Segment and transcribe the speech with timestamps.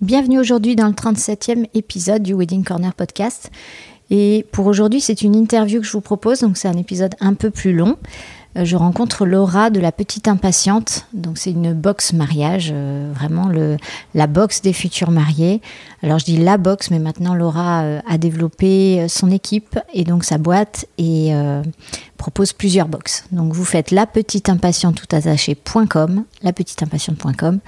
[0.00, 3.50] Bienvenue aujourd'hui dans le 37e épisode du Wedding Corner podcast.
[4.08, 7.34] Et pour aujourd'hui, c'est une interview que je vous propose, donc c'est un épisode un
[7.34, 7.98] peu plus long.
[8.56, 11.06] Euh, je rencontre Laura de la Petite Impatiente.
[11.12, 13.76] Donc c'est une box mariage, euh, vraiment le,
[14.14, 15.60] la box des futurs mariés.
[16.02, 20.24] Alors je dis la box, mais maintenant Laura euh, a développé son équipe et donc
[20.24, 21.34] sa boîte et
[22.16, 23.24] propose plusieurs box.
[23.32, 27.60] Donc vous faites la petite impatiente tout attaché.com, la petite impatiente.com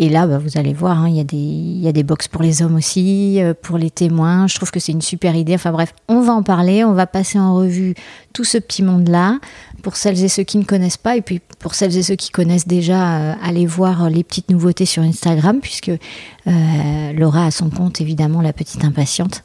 [0.00, 2.28] et là, bah, vous allez voir, hein, il y, a des, y a des box
[2.28, 4.46] pour les hommes aussi, euh, pour les témoins.
[4.46, 5.54] Je trouve que c'est une super idée.
[5.54, 7.94] Enfin bref, on va en parler, on va passer en revue
[8.32, 9.40] tout ce petit monde-là,
[9.82, 12.30] pour celles et ceux qui ne connaissent pas, et puis pour celles et ceux qui
[12.30, 17.68] connaissent déjà, euh, allez voir les petites nouveautés sur Instagram, puisque euh, Laura a son
[17.68, 19.42] compte, évidemment, la petite impatiente.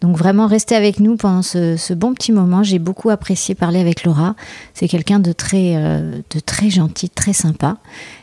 [0.00, 2.62] Donc vraiment, restez avec nous pendant ce, ce bon petit moment.
[2.62, 4.36] J'ai beaucoup apprécié parler avec Laura.
[4.72, 7.78] C'est quelqu'un de très, de très gentil, très sympa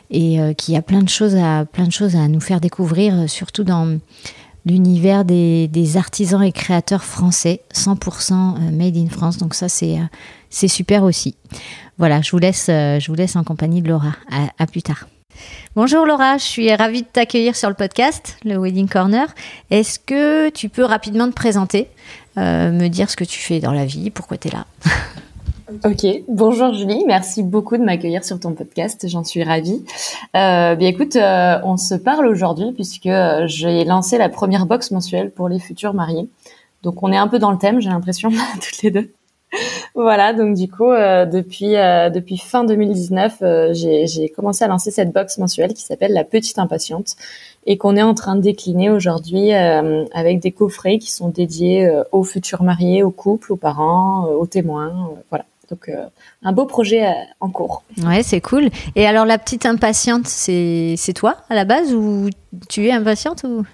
[0.09, 3.99] et euh, qui a plein de choses à nous faire découvrir, euh, surtout dans
[4.65, 9.37] l'univers des, artisans et créateurs français, 100% euh, made in France.
[9.37, 11.35] Donc ça c'est super aussi.
[11.97, 14.13] Voilà, je vous laisse je vous laisse en compagnie de Laura.
[14.57, 15.07] À, plus tard.
[15.75, 19.27] Bonjour Laura, je suis ravie de t'accueillir sur le podcast, le Wedding Corner.
[19.69, 21.87] Est-ce que tu peux rapidement te présenter,
[22.37, 24.65] me dire ce que tu fais dans la vie, pourquoi tu es là?
[25.67, 29.83] Ok, bonjour Julie, merci beaucoup de m'accueillir sur ton podcast, j'en suis ravie.
[30.35, 34.91] Euh, bien écoute, euh, on se parle aujourd'hui puisque euh, j'ai lancé la première box
[34.91, 36.29] mensuelle pour les futurs mariés.
[36.83, 39.11] Donc on est un peu dans le thème, j'ai l'impression, toutes les deux.
[39.95, 45.39] voilà, donc du coup, euh, depuis depuis fin 2019, j'ai commencé à lancer cette box
[45.39, 47.15] mensuelle qui s'appelle La Petite Impatiente
[47.65, 52.23] et qu'on est en train de décliner aujourd'hui avec des coffrets qui sont dédiés aux
[52.23, 55.45] futurs mariés, aux couples, aux parents, aux témoins, voilà.
[55.69, 56.05] Donc, euh,
[56.43, 57.83] un beau projet euh, en cours.
[58.05, 58.69] Ouais, c'est cool.
[58.95, 62.29] Et alors, la petite impatiente, c'est toi à la base ou
[62.69, 63.65] tu es impatiente ou?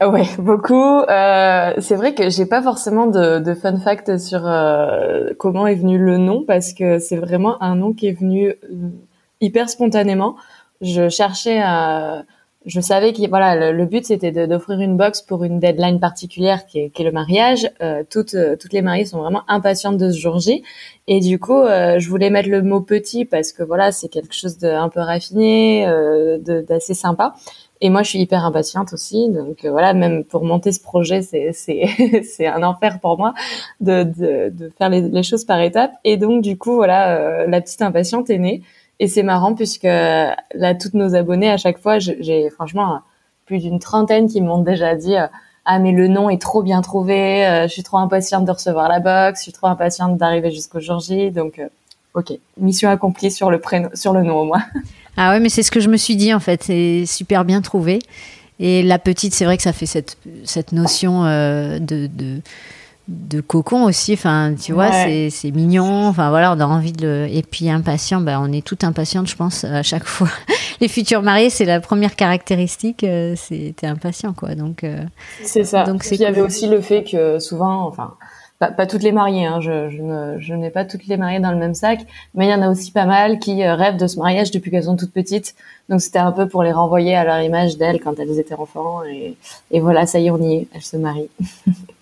[0.00, 0.74] Ah Ouais, beaucoup.
[0.74, 4.40] Euh, c'est vrai que j'ai pas forcément de, de fun fact sur
[5.38, 8.54] comment est venu le nom parce que c'est vraiment un nom qui est venu
[9.40, 10.36] hyper spontanément.
[10.80, 12.22] Je cherchais à
[12.68, 16.78] je savais que voilà le, but c'était d'offrir une box pour une deadline particulière qui
[16.80, 17.68] est, le mariage.
[17.80, 20.62] Euh, toutes euh, toutes les mariées sont vraiment impatientes de ce jour J
[21.06, 24.34] et du coup euh, je voulais mettre le mot petit parce que voilà c'est quelque
[24.34, 27.34] chose d'un peu raffiné, euh, d'assez sympa.
[27.80, 31.22] Et moi je suis hyper impatiente aussi donc euh, voilà même pour monter ce projet
[31.22, 31.86] c'est c'est
[32.22, 33.32] c'est un enfer pour moi
[33.80, 37.80] de de, de faire les, choses par étapes et donc du coup voilà la petite
[37.80, 38.62] impatiente est née.
[39.00, 43.00] Et c'est marrant puisque là, toutes nos abonnés, à chaque fois, j'ai franchement
[43.48, 45.26] plus d'une trentaine qui m'ont déjà dit euh,
[45.64, 48.88] ah mais le nom est trop bien trouvé, euh, je suis trop impatiente de recevoir
[48.88, 51.68] la box, je suis trop impatiente d'arriver jusqu'au jour J, donc euh,
[52.14, 54.62] ok, mission accomplie sur le prénom, sur le nom au moins.
[55.16, 57.60] Ah ouais, mais c'est ce que je me suis dit en fait, c'est super bien
[57.60, 57.98] trouvé.
[58.60, 62.40] Et la petite, c'est vrai que ça fait cette, cette notion de
[63.08, 64.12] de cocon aussi.
[64.12, 66.06] Enfin, tu vois, c'est mignon.
[66.06, 67.26] Enfin, voilà, on a envie de le.
[67.28, 70.28] Et puis, impatient, ben, on est tout impatient, je pense, à chaque fois.
[70.80, 74.54] Les futurs mariés, c'est la première caractéristique, euh, c'était impatient, quoi.
[74.54, 75.02] Donc, euh,
[75.42, 75.84] c'est ça.
[75.84, 78.14] Donc, il y avait aussi le fait que souvent, enfin,
[78.58, 79.88] pas, toutes les mariées, hein, je,
[80.38, 82.00] je, n'ai pas toutes les mariées dans le même sac,
[82.34, 84.70] mais il y en a aussi pas mal qui euh, rêvent de ce mariage depuis
[84.70, 85.54] qu'elles sont toutes petites.
[85.88, 89.02] Donc, c'était un peu pour les renvoyer à leur image d'elles quand elles étaient enfants.
[89.04, 89.36] Et,
[89.70, 91.30] et voilà, ça y est, on y est, elles se marient.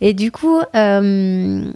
[0.00, 1.72] Et du coup, euh,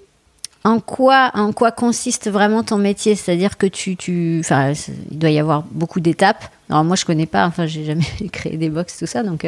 [0.64, 3.14] en quoi, en quoi consiste vraiment ton métier?
[3.14, 4.73] C'est-à-dire que tu, tu, enfin,
[5.11, 6.44] il doit y avoir beaucoup d'étapes.
[6.70, 7.46] Alors moi, je connais pas.
[7.46, 9.23] Enfin, j'ai jamais créé des box, tout ça.
[9.23, 9.44] Donc,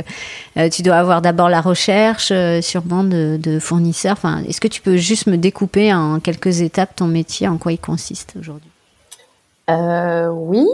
[0.57, 4.13] euh, tu dois avoir d'abord la recherche, euh, sûrement de, de, fournisseurs.
[4.13, 7.73] Enfin, est-ce que tu peux juste me découper en quelques étapes ton métier, en quoi
[7.73, 8.71] il consiste aujourd'hui?
[9.71, 10.67] Euh, Oui.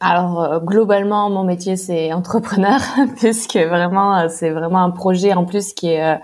[0.00, 2.80] Alors euh, globalement, mon métier c'est entrepreneur
[3.18, 6.18] puisque vraiment euh, c'est vraiment un projet en plus qui est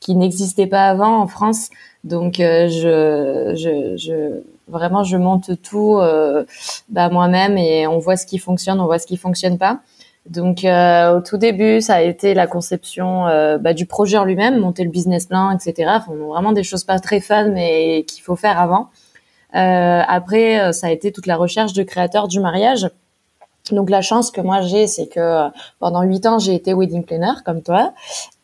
[0.00, 1.70] qui n'existait pas avant en France.
[2.04, 5.98] Donc je, je, je vraiment je monte tout
[6.88, 9.80] bah, moi-même et on voit ce qui fonctionne, on voit ce qui fonctionne pas.
[10.26, 14.24] Donc euh, au tout début, ça a été la conception euh, bah, du projet en
[14.24, 15.90] lui-même, monter le business plan, etc.
[15.96, 18.88] Enfin, vraiment des choses pas très fun, mais qu'il faut faire avant.
[19.54, 22.88] Euh, après, ça a été toute la recherche de créateurs du mariage.
[23.70, 27.04] Donc la chance que moi j'ai, c'est que euh, pendant huit ans j'ai été wedding
[27.04, 27.92] planner comme toi,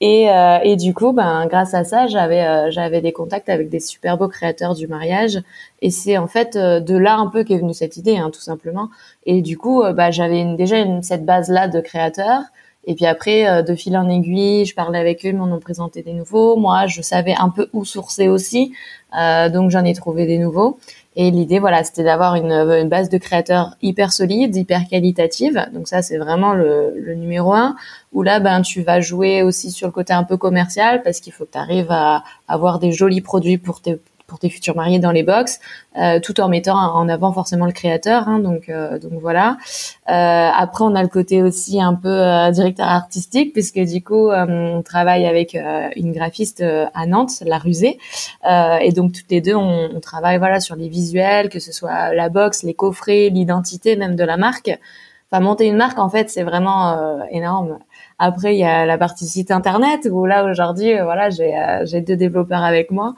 [0.01, 3.69] et, euh, et du coup, ben grâce à ça, j'avais euh, j'avais des contacts avec
[3.69, 5.43] des super beaux créateurs du mariage,
[5.83, 8.91] et c'est en fait de là un peu qu'est venue cette idée, hein, tout simplement.
[9.27, 12.43] Et du coup, bah j'avais déjà cette base là de créateurs.
[12.87, 16.03] Et puis après, de fil en aiguille, je parlais avec eux, ils m'en ont présenté
[16.03, 16.57] des nouveaux.
[16.57, 18.73] Moi, je savais un peu où sourcer aussi,
[19.13, 20.79] donc j'en ai trouvé des nouveaux.
[21.21, 25.67] Et l'idée, voilà, c'était d'avoir une, base de créateurs hyper solide, hyper qualitative.
[25.75, 27.75] Donc ça, c'est vraiment le, le, numéro un.
[28.13, 31.33] Où là, ben, tu vas jouer aussi sur le côté un peu commercial parce qu'il
[31.33, 34.99] faut que tu arrives à avoir des jolis produits pour tes pour tes futurs mariés
[34.99, 35.59] dans les box,
[35.97, 38.29] euh, tout en mettant en avant forcément le créateur.
[38.29, 39.57] Hein, donc, euh, donc voilà.
[40.11, 44.29] Euh, après, on a le côté aussi un peu euh, directeur artistique, puisque du coup,
[44.29, 47.99] euh, on travaille avec euh, une graphiste à Nantes, La Rusée,
[48.45, 52.13] et donc toutes les deux, on, on, travaille voilà sur les visuels, que ce soit
[52.15, 54.71] la box, les coffrets, l'identité même de la marque.
[55.31, 57.79] Enfin, monter une marque, en fait, c'est vraiment énorme.
[58.19, 61.55] Après, il y a la partie site internet où là aujourd'hui, voilà, j'ai
[61.85, 63.15] j'ai deux développeurs avec moi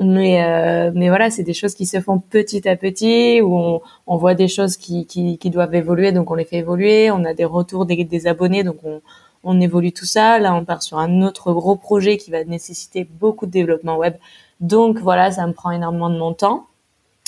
[0.00, 3.80] mais euh, mais voilà c'est des choses qui se font petit à petit où on,
[4.06, 7.10] on voit des choses qui, qui, qui doivent évoluer donc on les fait évoluer.
[7.10, 9.00] On a des retours des, des abonnés donc on
[9.42, 10.38] on évolue tout ça.
[10.38, 14.14] Là on part sur un autre gros projet qui va nécessiter beaucoup de développement web.
[14.60, 16.66] Donc voilà ça me prend énormément de mon temps.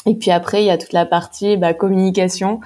[0.07, 2.61] Et puis après il y a toute la partie bah, communication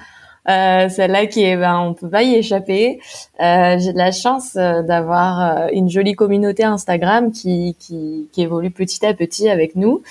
[0.49, 2.99] euh, celle-là qui est, ben, on peut pas y échapper.
[3.41, 8.41] Euh, j'ai de la chance euh, d'avoir euh, une jolie communauté Instagram qui, qui, qui,
[8.41, 10.01] évolue petit à petit avec nous.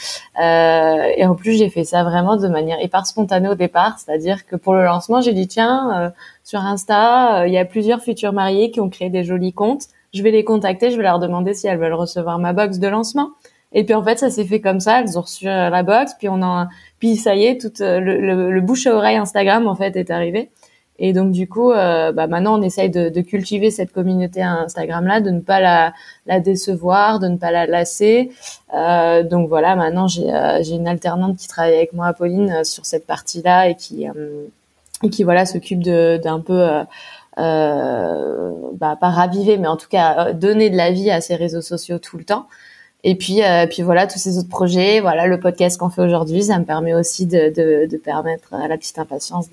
[0.41, 4.47] Euh, et en plus, j'ai fait ça vraiment de manière hyper spontanée au départ, c'est-à-dire
[4.47, 6.13] que pour le lancement, j'ai dit tiens,
[6.45, 9.85] sur Insta, il y a plusieurs futurs mariés qui ont créé des jolis comptes.
[10.13, 12.89] Je vais les contacter, je vais leur demander si elles veulent recevoir ma box de
[12.89, 13.31] lancement.
[13.73, 15.01] Et puis en fait, ça s'est fait comme ça.
[15.01, 16.69] Elles ont reçu la box, puis on a,
[16.99, 20.11] puis ça y est, tout euh, le, le, bouche à oreille Instagram en fait est
[20.11, 20.51] arrivé.
[20.99, 25.07] Et donc du coup, euh, bah, maintenant on essaye de, de, cultiver cette communauté Instagram
[25.07, 25.93] là, de ne pas la,
[26.27, 28.31] la décevoir, de ne pas la lasser.
[28.75, 33.07] Euh, donc voilà, maintenant j'ai euh, une alternante qui travaille avec moi, Pauline, sur cette
[33.07, 34.07] partie là et qui
[35.03, 36.67] et qui voilà s'occupe d'un peu
[37.39, 41.61] euh, bah, pas raviver, mais en tout cas donner de la vie à ces réseaux
[41.61, 42.47] sociaux tout le temps.
[43.09, 46.43] Et puis, euh, puis voilà, tous ces autres projets, voilà, le podcast qu'on fait aujourd'hui,
[46.43, 49.47] ça me permet aussi de, de, permettre à la petite impatience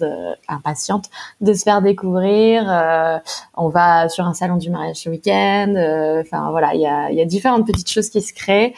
[0.47, 2.63] impatiente de se faire découvrir.
[2.67, 3.19] Euh,
[3.55, 5.75] on va sur un salon du mariage ce week-end.
[5.77, 6.81] Euh, enfin voilà, il
[7.15, 8.73] y a différentes petites choses qui se créent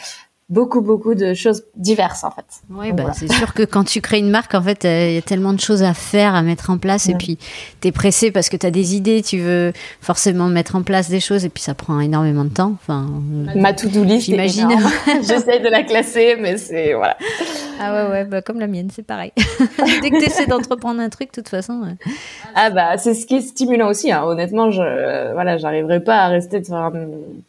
[0.47, 2.45] beaucoup beaucoup de choses diverses en fait.
[2.69, 5.21] Oui, bah, c'est sûr que quand tu crées une marque en fait, il y a
[5.21, 7.39] tellement de choses à faire, à mettre en place et puis
[7.81, 11.09] tu es pressé parce que tu as des idées, tu veux forcément mettre en place
[11.09, 12.73] des choses et puis ça prend énormément de temps.
[12.75, 14.69] Enfin, euh, ma to-do list, j'imagine.
[15.27, 17.17] J'essaie de la classer mais c'est voilà.
[17.79, 19.31] Ah ouais ouais, bah, comme la mienne, c'est pareil.
[20.01, 21.81] Dès que tu essaies d'entreprendre un truc de toute façon.
[22.53, 24.23] Ah bah c'est ce qui est stimulant aussi hein.
[24.23, 26.91] honnêtement, je voilà, j'arriverai pas à rester de faire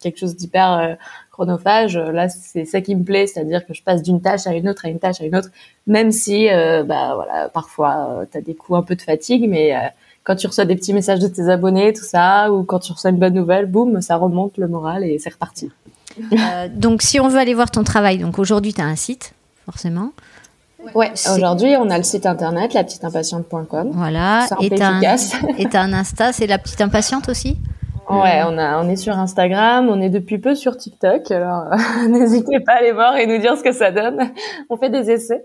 [0.00, 0.94] quelque chose d'hyper euh,
[1.36, 1.96] chronophage.
[1.96, 4.68] Euh, là, c'est ça qui me plaît, c'est-à-dire que je passe d'une tâche à une
[4.68, 5.50] autre, à une tâche à une autre,
[5.86, 9.48] même si, euh, bah voilà, parfois euh, tu as des coups un peu de fatigue,
[9.48, 9.74] mais
[10.24, 13.10] quand tu reçois des petits messages de tes abonnés, tout ça, ou quand tu reçois
[13.10, 15.70] une bonne nouvelle, boum, ça remonte le moral et c'est reparti.
[16.74, 19.34] donc, si on veut aller voir ton travail, donc aujourd'hui, tu as un site,
[19.66, 20.12] forcément.
[20.94, 23.90] Ouais, aujourd'hui, on a le site internet, la petite impatiente.com.
[23.92, 24.46] Voilà.
[24.60, 24.88] Et tu as,
[25.80, 27.56] un Insta, c'est la petite impatiente aussi?
[28.08, 31.30] Ouais, on a, on est sur Instagram, on est depuis peu sur TikTok.
[31.30, 31.64] Alors,
[32.08, 34.30] n'hésitez pas à aller voir et nous dire ce que ça donne.
[34.70, 35.44] On fait des essais.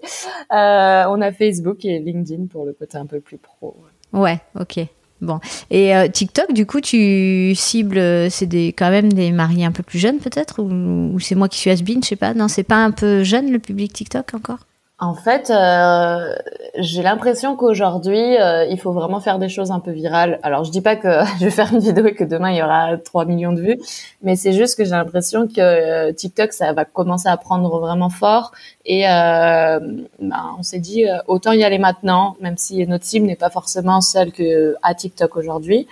[0.51, 3.75] Euh, on a Facebook et LinkedIn pour le côté un peu plus pro.
[4.13, 4.79] Ouais, ok.
[5.21, 5.39] Bon.
[5.69, 9.83] Et euh, TikTok, du coup, tu cibles, c'est des, quand même des mariés un peu
[9.83, 12.33] plus jeunes peut-être ou, ou c'est moi qui suis has je sais pas.
[12.33, 14.59] Non, c'est pas un peu jeune le public TikTok encore?
[15.03, 16.35] En fait, euh,
[16.77, 20.39] j'ai l'impression qu'aujourd'hui, euh, il faut vraiment faire des choses un peu virales.
[20.43, 21.07] Alors, je dis pas que
[21.39, 23.79] je vais faire une vidéo et que demain il y aura 3 millions de vues,
[24.21, 28.09] mais c'est juste que j'ai l'impression que euh, TikTok, ça va commencer à prendre vraiment
[28.09, 28.51] fort.
[28.85, 29.79] Et euh,
[30.19, 34.01] ben, on s'est dit autant y aller maintenant, même si notre cible n'est pas forcément
[34.01, 35.87] celle que à TikTok aujourd'hui,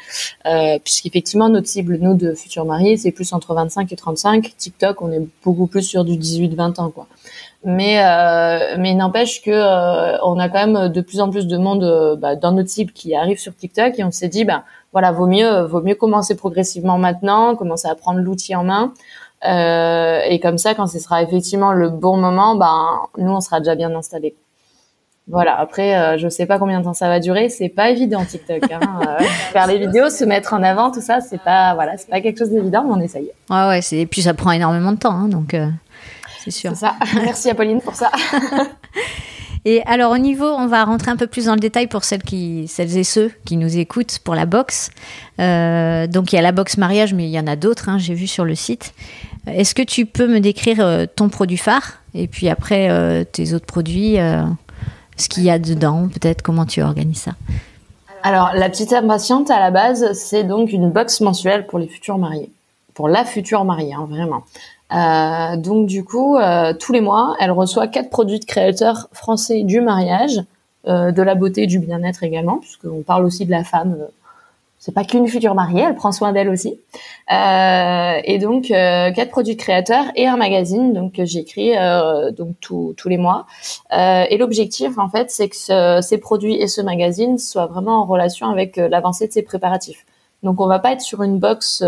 [0.84, 4.56] puisqu'effectivement notre cible, nous de futurs mariés, c'est plus entre 25 et 35.
[4.56, 7.08] TikTok, on est beaucoup plus sur du 18-20 ans, quoi.
[7.66, 9.52] Mais, euh, mais n'empêche que
[10.24, 13.16] on a quand même de plus en plus de monde bah, dans notre cible qui
[13.16, 14.64] arrive sur TikTok et on s'est dit, bah
[14.94, 18.94] voilà, vaut mieux, vaut mieux commencer progressivement maintenant, commencer à prendre l'outil en main.
[19.46, 23.60] Euh, et comme ça, quand ce sera effectivement le bon moment, ben nous on sera
[23.60, 24.36] déjà bien installés.
[25.28, 25.58] Voilà.
[25.60, 27.50] Après, euh, je sais pas combien de temps ça va durer.
[27.50, 28.64] C'est pas évident TikTok.
[28.72, 28.80] Hein.
[29.00, 32.22] Euh, faire les vidéos, se mettre en avant, tout ça, c'est pas voilà, c'est pas
[32.22, 33.32] quelque chose d'évident, mais on essaye.
[33.50, 33.82] Ouais, ouais.
[33.82, 35.56] C'est et puis ça prend énormément de temps, hein, donc
[36.44, 36.72] c'est sûr.
[36.72, 36.96] C'est ça.
[37.16, 38.12] Merci Apolline pour ça.
[39.66, 42.24] Et alors au niveau, on va rentrer un peu plus dans le détail pour celles,
[42.24, 44.90] qui, celles et ceux qui nous écoutent pour la box.
[45.40, 47.98] Euh, donc il y a la box mariage, mais il y en a d'autres, hein,
[47.98, 48.94] j'ai vu sur le site.
[49.48, 53.54] Est-ce que tu peux me décrire euh, ton produit phare et puis après euh, tes
[53.54, 54.16] autres produits,
[55.18, 57.32] ce qu'il y a dedans, peut-être comment tu organises ça?
[58.24, 62.18] Alors la petite impatiente à la base, c'est donc une box mensuelle pour les futurs
[62.18, 62.50] mariés,
[62.94, 64.44] pour la future mariée, hein, vraiment.
[64.92, 69.62] Euh, donc du coup, euh, tous les mois, elle reçoit quatre produits de créateurs français
[69.64, 70.42] du mariage,
[70.88, 73.98] euh, de la beauté, du bien-être également, puisqu'on parle aussi de la femme.
[74.80, 76.80] c'est pas qu'une future mariée, elle prend soin d'elle aussi.
[77.30, 81.74] et donc quatre produits de créateurs et un magazine, donc que j'écris
[82.38, 83.46] donc tous les mois.
[83.92, 88.50] et l'objectif, en fait, c'est que ces produits et ce magazine soient vraiment en relation
[88.50, 90.06] avec l'avancée de ces préparatifs.
[90.44, 91.84] Donc on va pas être sur une box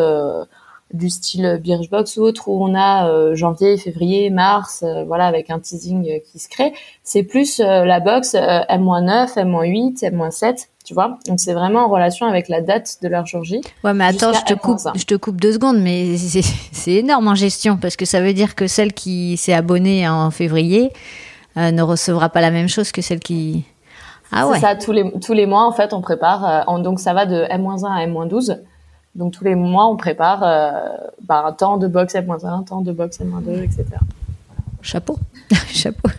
[0.94, 5.50] du style Birchbox ou autre où on a euh, janvier, février, mars, euh, voilà avec
[5.50, 6.74] un teasing euh, qui se crée.
[7.04, 11.18] C'est plus la box M-9, M-8, M-7, tu vois.
[11.28, 13.62] Donc c'est vraiment en relation avec la date de leur jour J.
[13.84, 17.36] Ouais, mais attends, je te coupe, je te coupe deux secondes, mais c'est énorme en
[17.36, 20.92] gestion parce que ça veut dire que celle qui s'est abonnée en février
[21.56, 23.66] ne recevra pas la même chose que celle qui
[24.34, 24.56] ah ouais.
[24.56, 26.66] C'est ça, tous les, tous les mois, en fait, on prépare.
[26.80, 28.62] donc, ça va de M-1 à M-12.
[29.16, 30.72] Donc tous les mois, on prépare euh,
[31.24, 33.86] bah, un temps de boxe M-1, un temps de boxe M-2, etc.
[34.82, 35.18] Chapeau,
[35.68, 36.10] chapeau.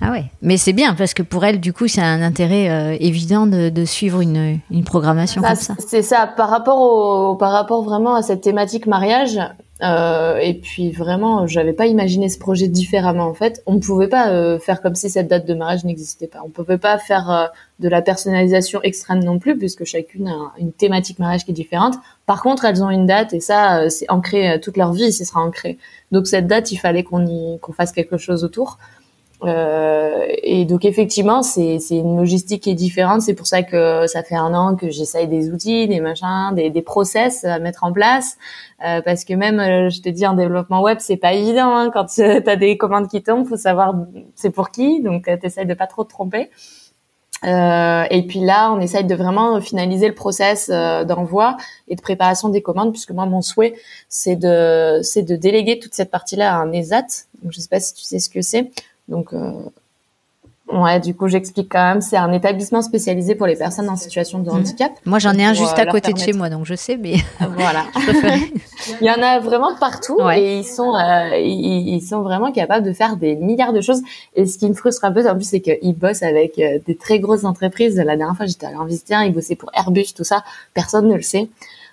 [0.00, 2.96] Ah ouais, mais c'est bien parce que pour elle, du coup, c'est un intérêt euh,
[2.98, 5.74] évident de, de, suivre une, une programmation bah, comme ça.
[5.78, 9.38] C'est ça, par rapport au, par rapport vraiment à cette thématique mariage,
[9.82, 13.62] euh, et puis vraiment, j'avais pas imaginé ce projet différemment en fait.
[13.66, 16.40] On ne pouvait pas euh, faire comme si cette date de mariage n'existait pas.
[16.44, 17.46] On ne pouvait pas faire euh,
[17.80, 21.96] de la personnalisation extrême non plus, puisque chacune a une thématique mariage qui est différente.
[22.26, 25.40] Par contre, elles ont une date et ça, c'est ancré toute leur vie, ce sera
[25.40, 25.78] ancré.
[26.12, 28.78] Donc cette date, il fallait qu'on y qu'on fasse quelque chose autour.
[29.44, 33.22] Euh, et donc effectivement, c'est une logistique qui est différente.
[33.22, 36.70] C'est pour ça que ça fait un an que j'essaye des outils, des machins, des,
[36.70, 38.36] des process à mettre en place.
[38.84, 41.74] Euh, parce que même, euh, je te dis, en développement web, c'est pas évident.
[41.74, 43.94] Hein, quand tu as des commandes qui tombent, faut savoir
[44.34, 45.02] c'est pour qui.
[45.02, 46.50] Donc tu essayes de pas trop te tromper.
[47.44, 51.56] Euh, et puis là, on essaye de vraiment finaliser le process euh, d'envoi
[51.88, 53.74] et de préparation des commandes, puisque moi, mon souhait,
[54.08, 57.06] c'est de, c'est de déléguer toute cette partie-là à un ESAT.
[57.42, 58.70] Donc, je sais pas si tu sais ce que c'est.
[59.08, 59.52] Donc, euh,
[60.72, 62.00] ouais, du coup, j'explique quand même.
[62.00, 64.56] C'est un établissement spécialisé pour les personnes en situation de mhm.
[64.56, 64.92] handicap.
[65.04, 67.84] Moi, j'en ai un juste à côté de chez moi, donc je sais, mais voilà.
[69.00, 72.92] Il y en a vraiment partout et ils sont, euh, ils, sont vraiment capables de
[72.92, 74.02] faire des milliards de choses.
[74.34, 76.96] Et ce qui me frustre un peu, en plus, c'est qu'ils bossent avec euh, des
[76.96, 77.96] très grosses entreprises.
[77.96, 80.42] La dernière fois, j'étais allée en visiter un, ils bossaient pour Airbus, tout ça.
[80.74, 81.48] Personne ne le sait.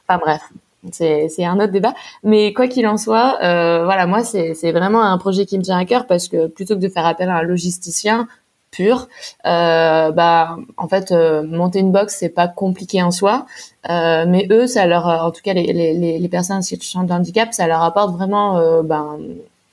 [0.08, 0.42] Enfin bref,
[0.92, 1.94] c'est un autre débat.
[2.24, 5.78] Mais quoi qu'il en soit, euh, voilà, moi, c'est vraiment un projet qui me tient
[5.78, 8.28] à cœur parce que plutôt que de faire appel à un logisticien
[8.72, 9.08] pur,
[9.46, 13.46] euh, bah, en fait, euh, monter une box, c'est pas compliqué en soi.
[13.90, 17.12] Euh, mais eux, ça leur, en tout cas, les, les, les personnes en situation de
[17.12, 19.18] handicap, ça leur apporte vraiment euh, ben,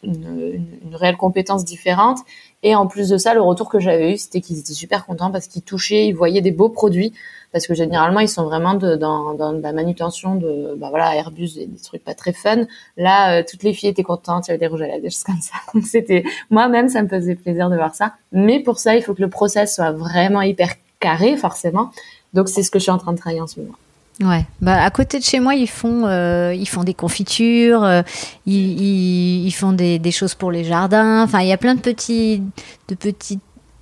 [0.02, 2.18] une, une, réelle compétence différente.
[2.66, 5.30] Et en plus de ça, le retour que j'avais eu, c'était qu'ils étaient super contents
[5.30, 7.12] parce qu'ils touchaient, ils voyaient des beaux produits.
[7.52, 11.66] Parce que généralement ils sont vraiment dans, dans la manutention de bah voilà Airbus des,
[11.66, 12.64] des trucs pas très fun.
[12.96, 15.10] Là euh, toutes les filles étaient contentes il y avait des rouges à lèvres des
[15.10, 15.54] choses comme ça.
[15.84, 18.14] C'était moi-même ça me faisait plaisir de voir ça.
[18.32, 21.92] Mais pour ça il faut que le process soit vraiment hyper carré forcément.
[22.34, 23.76] Donc c'est ce que je suis en train de travailler en ce moment
[24.20, 28.02] Ouais, bah à côté de chez moi, ils font euh, ils font des confitures, euh,
[28.46, 31.22] ils, font des, choses pour les jardins.
[31.22, 32.42] Enfin, il y a plein de petites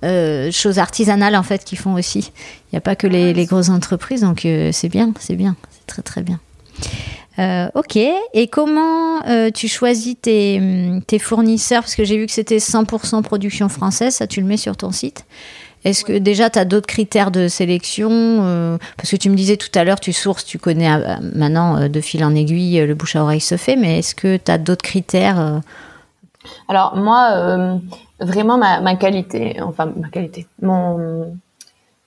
[0.03, 2.31] euh, choses artisanales en fait qui font aussi.
[2.67, 6.01] Il n'y a pas que les, grosses entreprises, donc c'est bien, c'est bien, c'est très
[6.01, 6.39] très bien.
[7.73, 9.21] Ok, et comment
[9.53, 11.83] tu choisis tes fournisseurs?
[11.83, 14.91] Parce que j'ai vu que c'était 100% production française, ça tu le mets sur ton
[14.91, 15.25] site.
[15.85, 19.55] Est-ce que déjà tu as d'autres critères de sélection euh, Parce que tu me disais
[19.55, 23.15] tout à l'heure, tu sources, tu connais euh, maintenant de fil en aiguille, le bouche
[23.15, 25.61] à oreille se fait, mais est-ce que tu as d'autres critères
[26.67, 27.79] Alors moi,
[28.19, 31.37] vraiment ma, ma, qualité, enfin ma qualité, mon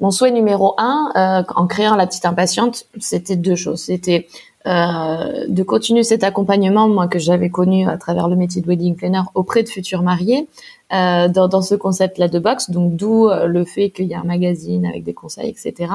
[0.01, 3.83] mon souhait numéro un euh, en créant la petite impatiente, c'était deux choses.
[3.83, 4.29] C'était
[4.69, 8.97] euh, de continuer cet accompagnement, moi que j'avais connu à travers le métier de wedding
[8.97, 10.47] planner auprès de futurs mariés,
[10.93, 12.71] euh, dans, dans, ce concept-là de box.
[12.71, 15.93] Donc d'où euh, le fait qu'il y a un magazine avec des conseils, etc.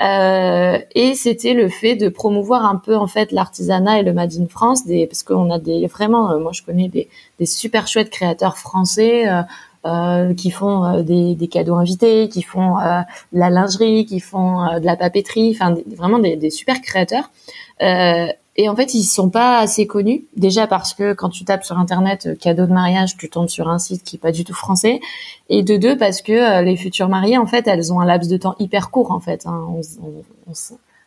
[0.00, 4.34] Euh, et c'était le fait de promouvoir un peu en fait l'artisanat et le Made
[4.38, 7.88] in France, des, parce qu'on a des vraiment, euh, moi je connais des, des super
[7.88, 9.26] chouettes créateurs français.
[9.88, 14.84] Euh, qui font des, des, cadeaux invités, qui font de la lingerie, qui font de
[14.84, 17.30] la papeterie, enfin vraiment des, des, super créateurs.
[17.82, 18.26] Euh,
[18.56, 20.24] et en fait, ils sont pas assez connus.
[20.36, 23.68] Déjà parce que quand tu tapes sur internet euh, cadeau de mariage, tu tombes sur
[23.68, 25.00] un site qui est pas du tout français.
[25.48, 28.28] Et de deux parce que euh, les futures mariées, en fait, elles ont un laps
[28.28, 29.46] de temps hyper court, en fait.
[29.46, 29.64] Hein.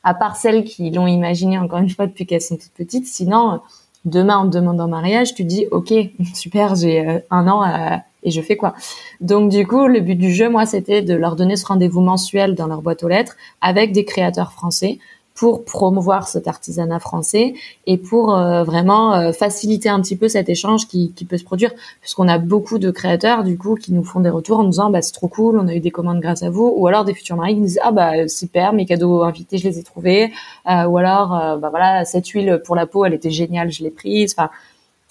[0.04, 3.08] à part celles qui l'ont imaginé encore une fois depuis qu'elles sont toutes petites.
[3.08, 3.60] Sinon,
[4.06, 5.94] demain on te demande en mariage, tu dis ok,
[6.34, 8.74] super, j'ai un an et je fais quoi.
[9.20, 12.56] Donc du coup, le but du jeu, moi, c'était de leur donner ce rendez-vous mensuel
[12.56, 15.00] dans leur boîte aux lettres avec des créateurs français
[15.34, 17.54] pour promouvoir cet artisanat français
[17.88, 21.44] et pour euh, vraiment euh, faciliter un petit peu cet échange qui, qui peut se
[21.44, 21.72] produire.
[22.02, 24.90] Puisqu'on a beaucoup de créateurs du coup qui nous font des retours en nous disant
[24.90, 26.72] bah c'est trop cool on a eu des commandes grâce à vous.
[26.76, 29.68] Ou alors des futurs maris qui nous disent ah bah super mes cadeaux invités je
[29.68, 30.32] les ai trouvés.
[30.70, 33.90] Euh, ou alors bah voilà cette huile pour la peau elle était géniale je l'ai
[33.90, 34.36] prise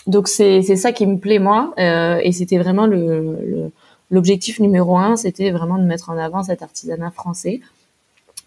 [0.07, 3.71] donc c'est c'est ça qui me plaît moi et c'était vraiment le
[4.11, 7.61] l'objectif numéro un c'était vraiment de mettre en avant cet artisanat français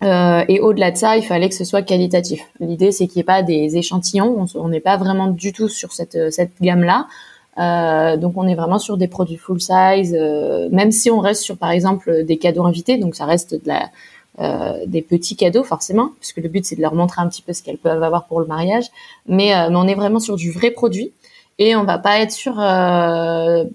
[0.03, 2.41] euh, et au-delà de ça, il fallait que ce soit qualitatif.
[2.60, 4.45] L'idée, c'est qu'il n'y ait pas des échantillons.
[4.55, 7.07] On n'est pas vraiment du tout sur cette, cette gamme-là.
[7.60, 10.15] Euh, donc, on est vraiment sur des produits full size.
[10.19, 13.67] Euh, même si on reste sur, par exemple, des cadeaux invités, donc ça reste de
[13.67, 13.89] la,
[14.39, 17.53] euh, des petits cadeaux forcément, puisque le but c'est de leur montrer un petit peu
[17.53, 18.86] ce qu'elles peuvent avoir pour le mariage.
[19.27, 21.12] Mais, euh, mais on est vraiment sur du vrai produit
[21.60, 22.55] et on va pas être sur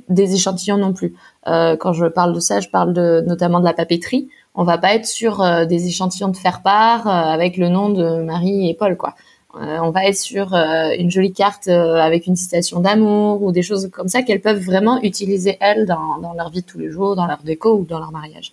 [0.08, 1.14] des échantillons non plus.
[1.44, 2.92] quand je parle de ça, je parle
[3.26, 7.06] notamment de la papeterie on va pas être sur euh, des échantillons de faire part
[7.06, 9.14] euh, avec le nom de Marie et Paul quoi.
[9.54, 13.88] Euh, on va être sur une jolie carte avec une citation d'amour ou des choses
[13.90, 17.16] comme ça qu'elles peuvent vraiment utiliser elles dans, dans leur vie de tous les jours,
[17.16, 18.52] dans leur déco ou dans leur mariage.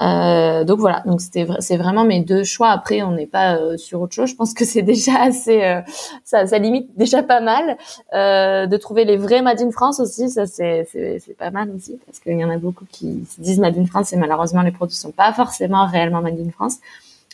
[0.00, 2.70] Euh, donc voilà, donc c'était c'est vraiment mes deux choix.
[2.70, 4.28] Après, on n'est pas euh, sur autre chose.
[4.28, 5.80] Je pense que c'est déjà assez, euh,
[6.24, 7.76] ça, ça limite déjà pas mal
[8.12, 10.28] euh, de trouver les vrais Made in France aussi.
[10.30, 13.58] Ça c'est c'est pas mal aussi parce qu'il y en a beaucoup qui se disent
[13.60, 16.78] Made in France et malheureusement les produits sont pas forcément réellement Made in France.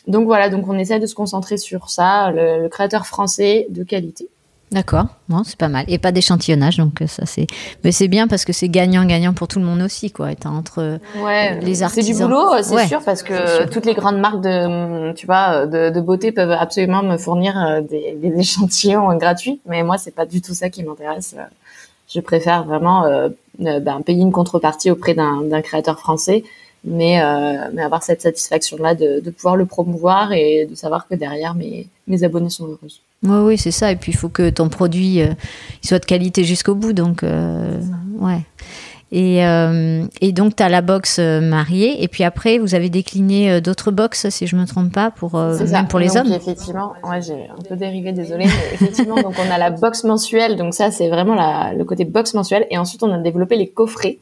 [0.07, 4.29] Donc voilà, donc on essaie de se concentrer sur ça, le créateur français de qualité.
[4.71, 5.83] D'accord, bon, c'est pas mal.
[5.89, 7.45] Et pas d'échantillonnage, donc euh, ça c'est.
[7.83, 10.31] Mais c'est bien parce que c'est gagnant-gagnant pour tout le monde aussi, quoi.
[10.31, 12.05] Étant entre euh, ouais, les artisans.
[12.05, 15.89] C'est du boulot, c'est sûr, parce que toutes les grandes marques de, tu vois, de,
[15.89, 19.59] de beauté peuvent absolument me fournir euh, des, des, échantillons gratuits.
[19.65, 21.35] Mais moi, c'est pas du tout ça qui m'intéresse.
[22.13, 23.29] Je préfère vraiment euh,
[23.59, 26.43] ben, payer une contrepartie auprès d'un créateur français,
[26.83, 31.15] mais, euh, mais avoir cette satisfaction-là de, de pouvoir le promouvoir et de savoir que
[31.15, 32.79] derrière mes, mes abonnés sont heureux.
[33.23, 33.91] Oui, oui, c'est ça.
[33.91, 35.33] Et puis, il faut que ton produit euh,
[35.83, 36.93] soit de qualité jusqu'au bout.
[36.93, 37.79] Donc, euh,
[38.19, 38.41] ouais.
[39.11, 42.01] Et, euh, et donc, tu as la box mariée.
[42.01, 45.87] Et puis après, vous avez décliné d'autres box, si je me trompe pas, pour, même
[45.87, 46.31] pour les donc, hommes.
[46.31, 48.45] Effectivement, ouais, j'ai un peu dérivé, désolé.
[48.45, 50.55] Mais effectivement, donc on a la box mensuelle.
[50.55, 52.65] Donc ça, c'est vraiment la, le côté box mensuelle.
[52.71, 54.19] Et ensuite, on a développé les coffrets.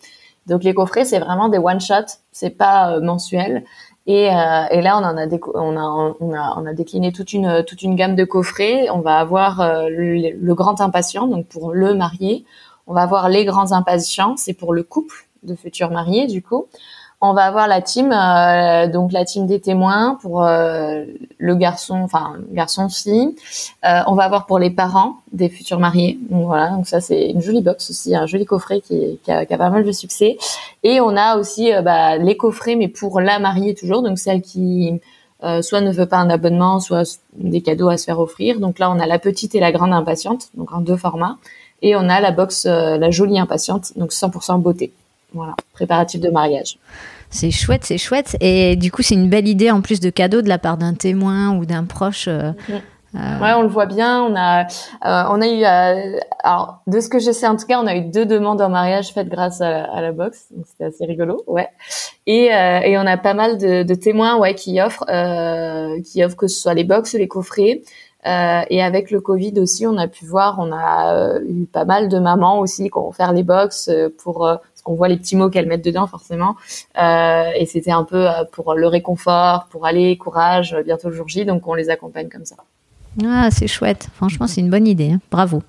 [0.48, 2.06] Donc les coffrets, c'est vraiment des one shot.
[2.32, 3.64] C'est pas mensuel.
[4.08, 7.34] Et, euh, et, là, on en a, on a, on a, on a décliné toute
[7.34, 8.90] une, toute une gamme de coffrets.
[8.90, 12.46] On va avoir euh, le, le, grand impatient, donc pour le marié.
[12.88, 16.68] On va avoir les grands impatients, c'est pour le couple de futurs mariés, du coup.
[17.22, 21.04] On va avoir la team, euh, donc la team des témoins pour euh,
[21.38, 23.36] le garçon, enfin garçon fille.
[23.84, 26.18] Euh, on va avoir pour les parents des futurs mariés.
[26.30, 29.46] Donc voilà, donc ça c'est une jolie box aussi, un joli coffret qui, qui a,
[29.46, 30.38] pas mal de succès.
[30.84, 35.02] Et on a aussi bah, les coffrets, mais pour la mariée toujours, donc celle qui
[35.62, 38.62] soit ne veut pas un abonnement, soit des cadeaux à se faire offrir.
[38.62, 41.38] Donc là on a la petite et la grande impatiente, donc en deux formats.
[41.82, 44.94] Et on a la box, la jolie impatiente, donc 100% beauté.
[45.34, 46.78] Voilà, préparatif de mariage.
[47.30, 48.36] C'est chouette, c'est chouette.
[48.42, 50.94] Et du coup, c'est une belle idée en plus de cadeau de la part d'un
[50.94, 52.28] témoin ou d'un proche.
[52.28, 52.52] Euh,
[53.16, 53.40] euh.
[53.40, 54.24] Ouais, on le voit bien.
[54.24, 55.64] On a, euh, on a eu,
[56.44, 58.70] alors de ce que je sais en tout cas, on a eu deux demandes en
[58.70, 61.68] mariage faites grâce à, à la box, donc c'était assez rigolo, ouais.
[62.26, 65.06] Et, et on a pas mal de, de témoins, ouais, qui offrent,
[66.04, 67.82] qui offrent que ce soit les box, les coffrets.
[68.26, 72.10] Euh, et avec le Covid aussi, on a pu voir, on a eu pas mal
[72.10, 73.90] de mamans aussi qui ont offert les box
[74.22, 76.56] pour on voit les petits mots qu'elles mettent dedans forcément.
[76.98, 81.28] Euh, et c'était un peu euh, pour le réconfort, pour aller, courage, bientôt le jour
[81.28, 82.56] J, donc on les accompagne comme ça.
[83.26, 84.08] Ah, c'est chouette.
[84.16, 85.12] Franchement, c'est une bonne idée.
[85.12, 85.20] Hein.
[85.32, 85.64] Bravo.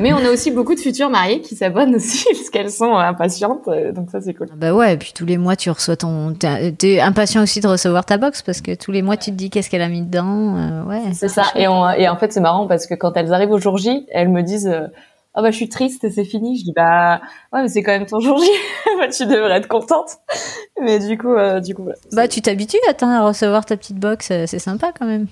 [0.00, 3.68] Mais on a aussi beaucoup de futures mariées qui s'abonnent aussi parce qu'elles sont impatientes.
[3.68, 4.48] Euh, donc ça, c'est cool.
[4.50, 6.34] Ah bah ouais, et puis tous les mois, tu reçois ton.
[6.34, 9.48] T'es impatient aussi de recevoir ta box parce que tous les mois, tu te dis
[9.48, 10.56] qu'est-ce qu'elle a mis dedans.
[10.56, 11.12] Euh, ouais.
[11.14, 11.44] C'est ça.
[11.54, 14.28] Et, et, en fait, c'est marrant parce que quand elles arrivent au jour J, elles
[14.28, 14.68] me disent.
[14.68, 14.88] Euh,
[15.36, 16.58] ah bah je suis triste, c'est fini.
[16.58, 17.20] Je dis bah
[17.52, 18.46] ouais mais c'est quand même ton jour J,
[18.98, 20.16] bah, tu devrais être contente.
[20.80, 21.88] Mais du coup, du coup.
[22.12, 25.28] bah tu t'habitues à recevoir ta petite box, c'est sympa quand même.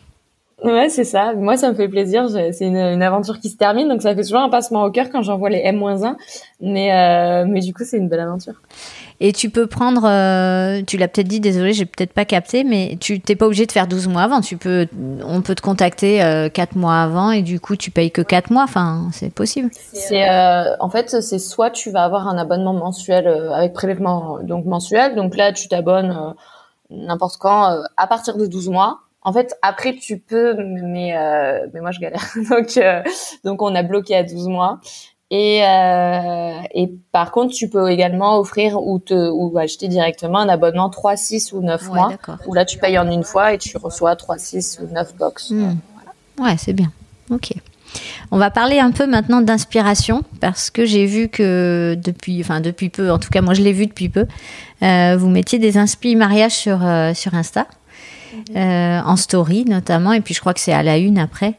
[0.63, 1.35] Ouais, c'est ça.
[1.35, 2.29] Moi, ça me fait plaisir.
[2.29, 5.11] C'est une, une, aventure qui se termine, donc ça fait toujours un passement au cœur
[5.11, 6.17] quand j'envoie les M-1.
[6.61, 8.55] Mais, euh, mais du coup, c'est une belle aventure.
[9.21, 12.99] Et tu peux prendre, euh, tu l'as peut-être dit, désolé, j'ai peut-être pas capté, mais
[13.01, 14.41] tu t'es pas obligé de faire 12 mois avant.
[14.41, 14.87] Tu peux,
[15.25, 18.51] on peut te contacter euh, 4 mois avant et du coup, tu payes que 4
[18.51, 18.65] mois.
[18.65, 19.71] Enfin, c'est possible.
[19.73, 24.41] C'est, euh, en fait, c'est soit tu vas avoir un abonnement mensuel euh, avec prélèvement
[24.43, 25.15] donc mensuel.
[25.15, 26.33] Donc là, tu t'abonnes euh,
[26.91, 31.81] n'importe quand à partir de 12 mois en fait, après tu peux, mais euh, mais
[31.81, 32.25] moi je galère.
[32.51, 33.03] donc euh,
[33.43, 34.81] donc on a bloqué à 12 mois.
[35.37, 40.49] Et euh, et par contre, tu peux également offrir ou te ou acheter directement un
[40.49, 42.13] abonnement 3, 6 ou 9 mois.
[42.47, 45.51] Où là tu payes en une fois et tu reçois 3, 6 ou 9 box.
[45.51, 45.75] Hmm.
[46.39, 46.93] Ouais, c'est bien.
[47.31, 47.53] OK.
[48.31, 52.89] On va parler un peu maintenant d'inspiration parce que j'ai vu que depuis, enfin depuis
[52.89, 54.27] peu, en tout cas moi je l'ai vu depuis peu,
[54.81, 56.79] vous mettiez des inspi mariage sur
[57.15, 57.67] sur Insta.
[58.57, 61.55] Euh, en story notamment, et puis je crois que c'est à la une après.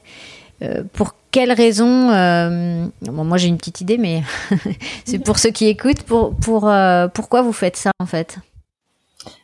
[0.61, 4.23] Euh, pour quelles raisons euh, Moi j'ai une petite idée, mais
[5.05, 6.03] c'est pour ceux qui écoutent.
[6.03, 6.71] Pour, pour,
[7.13, 8.37] pourquoi vous faites ça en fait?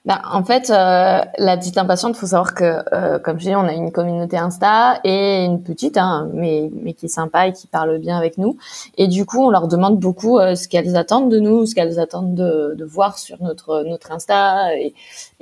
[0.06, 3.68] Bah, en fait, euh, la petite impatiente, faut savoir que, euh, comme je dis, on
[3.68, 8.00] a une communauté Insta et une petite, hein, mais qui est sympa et qui parle
[8.00, 8.58] bien avec nous.
[8.98, 12.00] Et du coup, on leur demande beaucoup euh, ce qu'elles attendent de nous, ce qu'elles
[12.00, 14.94] attendent de, voir sur notre Insta et,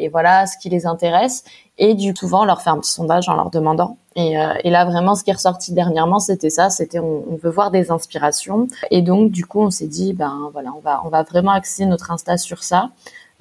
[0.09, 1.43] voilà ce qui les intéresse.
[1.77, 3.97] Et du coup, on leur fait un petit sondage en leur demandant.
[4.19, 6.69] Et, euh, et là, vraiment, ce qui est ressorti dernièrement, c'était ça.
[6.69, 8.67] C'était on, on, veut voir des inspirations.
[8.91, 11.85] Et donc, du coup, on s'est dit, ben voilà, on va on va vraiment axer
[11.85, 12.89] notre Insta sur ça.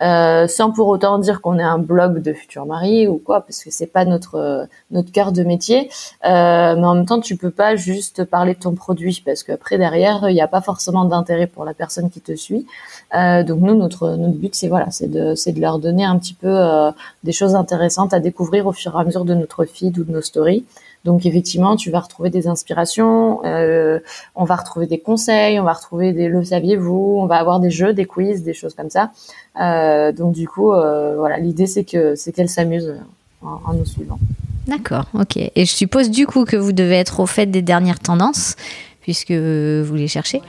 [0.01, 3.65] Euh, sans pour autant dire qu'on est un blog de futurs maris ou quoi, parce
[3.65, 5.91] que c'est pas notre euh, notre cœur de métier.
[6.25, 9.77] Euh, mais en même temps, tu peux pas juste parler de ton produit, parce qu'après
[9.77, 12.67] derrière, il n'y a pas forcément d'intérêt pour la personne qui te suit.
[13.15, 16.19] Euh, donc nous, notre notre but, c'est voilà, c'est de c'est de leur donner un
[16.19, 16.91] petit peu euh,
[17.25, 20.13] des choses intéressantes à découvrir au fur et à mesure de notre feed ou de
[20.13, 20.65] nos stories.
[21.09, 23.99] Donc effectivement, tu vas retrouver des inspirations, euh,
[24.35, 27.71] on va retrouver des conseils, on va retrouver des le saviez-vous, on va avoir des
[27.71, 29.11] jeux, des quiz, des choses comme ça.
[29.59, 32.94] Euh, donc du coup, euh, voilà, l'idée c'est que c'est qu'elle s'amuse
[33.40, 34.18] en, en, nous suivant.
[34.66, 35.38] D'accord, ok.
[35.38, 38.57] Et je suppose du coup que vous devez être au fait des dernières tendances
[39.01, 40.42] puisque vous les cherchez.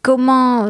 [0.00, 0.68] Comment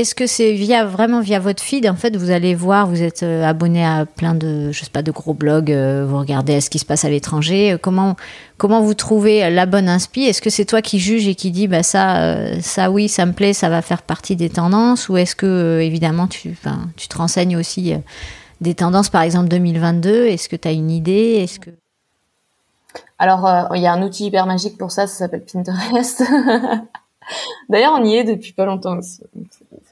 [0.00, 3.22] est-ce que c'est via vraiment via votre feed En fait, vous allez voir, vous êtes
[3.22, 5.72] euh, abonné à plein de, je sais pas, de gros blogs.
[5.72, 7.72] Euh, vous regardez ce qui se passe à l'étranger.
[7.72, 8.16] Euh, comment
[8.56, 10.22] comment vous trouvez la bonne inspi?
[10.22, 13.32] Est-ce que c'est toi qui juge et qui dit bah ça ça oui ça me
[13.32, 15.08] plaît, ça va faire partie des tendances?
[15.08, 16.56] Ou est-ce que évidemment tu
[16.96, 17.94] tu te renseignes aussi
[18.60, 21.40] des tendances par exemple 2022 Est-ce que tu as une idée?
[21.42, 21.70] Est-ce que
[23.20, 26.22] alors, il y a un outil hyper magique pour ça, ça s'appelle Pinterest.
[27.68, 29.22] D'ailleurs, on y est depuis pas longtemps aussi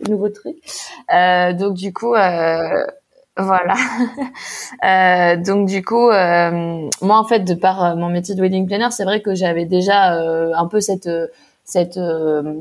[0.08, 0.56] nouveau truc.
[1.12, 2.84] Euh, donc du coup, euh,
[3.36, 3.74] voilà.
[4.84, 8.66] euh, donc du coup, euh, moi en fait, de par euh, mon métier de wedding
[8.66, 11.08] planner, c'est vrai que j'avais déjà euh, un peu cette
[11.68, 11.98] cette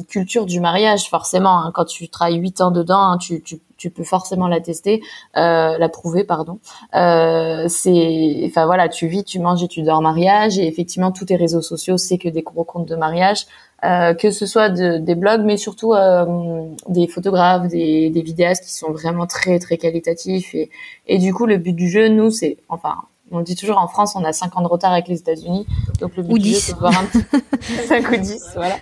[0.07, 1.09] culture du mariage.
[1.09, 4.59] Forcément, hein, quand tu travailles huit ans dedans, hein, tu, tu, tu peux forcément la
[4.61, 4.99] tester,
[5.35, 6.57] la prouver, pardon.
[6.91, 10.57] c'est, enfin voilà, tu vis, tu manges et tu dors mariage.
[10.57, 13.45] Et effectivement, tous tes réseaux sociaux, c'est que des gros comptes de mariage.
[13.83, 18.63] Euh, que ce soit de, des blogs, mais surtout euh, des photographes, des, des, vidéastes
[18.63, 20.55] qui sont vraiment très très qualitatifs.
[20.55, 20.71] Et,
[21.07, 22.95] et du coup, le but du jeu, nous, c'est, enfin,
[23.31, 25.65] on dit toujours en France, on a 5 ans de retard avec les États-Unis.
[25.99, 28.75] Donc le but du jeu, c'est de voir un petit 5 ou 10, voilà.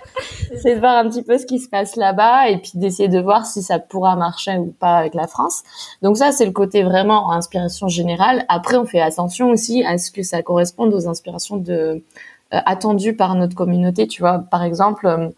[0.62, 3.18] C'est de voir un petit peu ce qui se passe là-bas et puis d'essayer de
[3.18, 5.62] voir si ça pourra marcher ou pas avec la France.
[6.02, 8.44] Donc ça, c'est le côté vraiment inspiration générale.
[8.48, 12.02] Après, on fait attention aussi à ce que ça corresponde aux inspirations de
[12.66, 14.06] attendu par notre communauté.
[14.06, 15.28] Tu vois, par exemple, euh,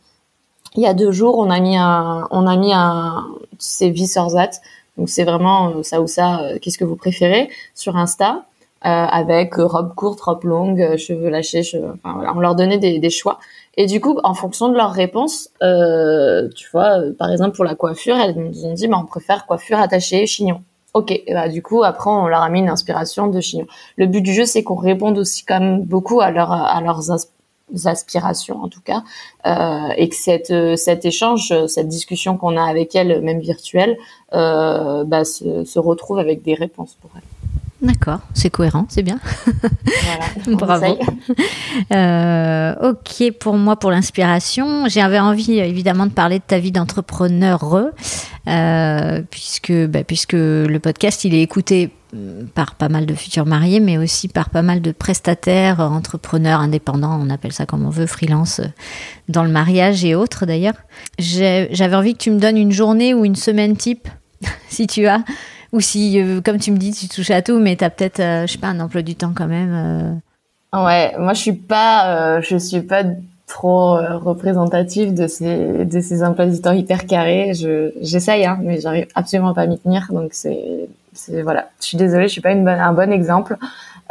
[0.74, 3.26] il y a deux jours, on a mis un, on a mis un,
[3.58, 4.50] c'est Vissorzat.
[4.96, 6.40] Donc c'est vraiment euh, ça ou ça.
[6.60, 8.44] Qu'est-ce que vous préférez sur Insta
[8.82, 11.62] avec robe courte, robe longue, cheveux lâchés.
[11.74, 13.40] Enfin, voilà, on leur donnait des, choix.
[13.76, 17.74] Et du coup, en fonction de leurs réponses, euh, tu vois, par exemple pour la
[17.74, 20.62] coiffure, elles nous ont dit, bah, on préfère coiffure attachée, chignon.
[20.96, 23.66] Ok, bah du coup après on leur a mis une inspiration de chignon.
[23.98, 27.10] Le but du jeu c'est qu'on réponde aussi quand même beaucoup à, leur, à leurs
[27.84, 29.02] aspirations en tout cas,
[29.44, 33.98] euh, et que cette, cet échange, cette discussion qu'on a avec elles, même virtuelle,
[34.32, 37.45] euh, bah, se, retrouve avec des réponses pour elles.
[37.82, 39.20] D'accord, c'est cohérent, c'est bien.
[40.46, 40.98] Voilà, Bravo.
[41.92, 47.92] Euh, ok, pour moi, pour l'inspiration, j'avais envie évidemment de parler de ta vie d'entrepreneur,
[48.48, 53.44] euh, puisque, bah, puisque le podcast, il est écouté mm, par pas mal de futurs
[53.44, 57.90] mariés, mais aussi par pas mal de prestataires, entrepreneurs, indépendants, on appelle ça comme on
[57.90, 58.68] veut, freelance, euh,
[59.28, 60.76] dans le mariage et autres d'ailleurs.
[61.18, 64.08] J'avais envie que tu me donnes une journée ou une semaine type,
[64.70, 65.22] si tu as,
[65.72, 68.20] ou si, euh, comme tu me dis, tu touches à tout, mais tu as peut-être,
[68.20, 70.20] euh, je sais pas, un emploi du temps quand même.
[70.74, 70.84] Euh.
[70.84, 73.02] Ouais, moi je suis pas, je suis pas
[73.46, 77.54] trop représentative de ces de ces emplois du temps hyper carrés.
[77.54, 80.08] Je j'essaye, hein, mais j'arrive absolument pas à m'y tenir.
[80.10, 81.70] Donc c'est c'est voilà.
[81.80, 83.56] Je suis désolée, je suis pas une bonne un bon exemple.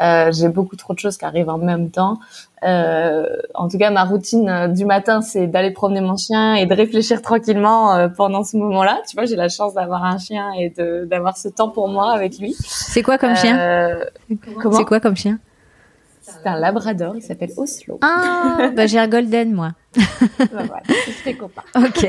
[0.01, 2.19] Euh, j'ai beaucoup trop de choses qui arrivent en même temps.
[2.63, 6.65] Euh, en tout cas, ma routine euh, du matin, c'est d'aller promener mon chien et
[6.65, 9.01] de réfléchir tranquillement euh, pendant ce moment-là.
[9.07, 10.73] Tu vois, j'ai la chance d'avoir un chien et
[11.05, 12.55] d'avoir ce temps pour moi avec lui.
[12.59, 15.39] C'est quoi comme chien euh, C'est quoi comme chien
[16.21, 17.99] C'est un labrador, il s'appelle Oslo.
[18.01, 19.71] Ah, bah j'ai un golden moi.
[19.95, 21.61] bah voilà, copain.
[21.75, 22.07] Ok.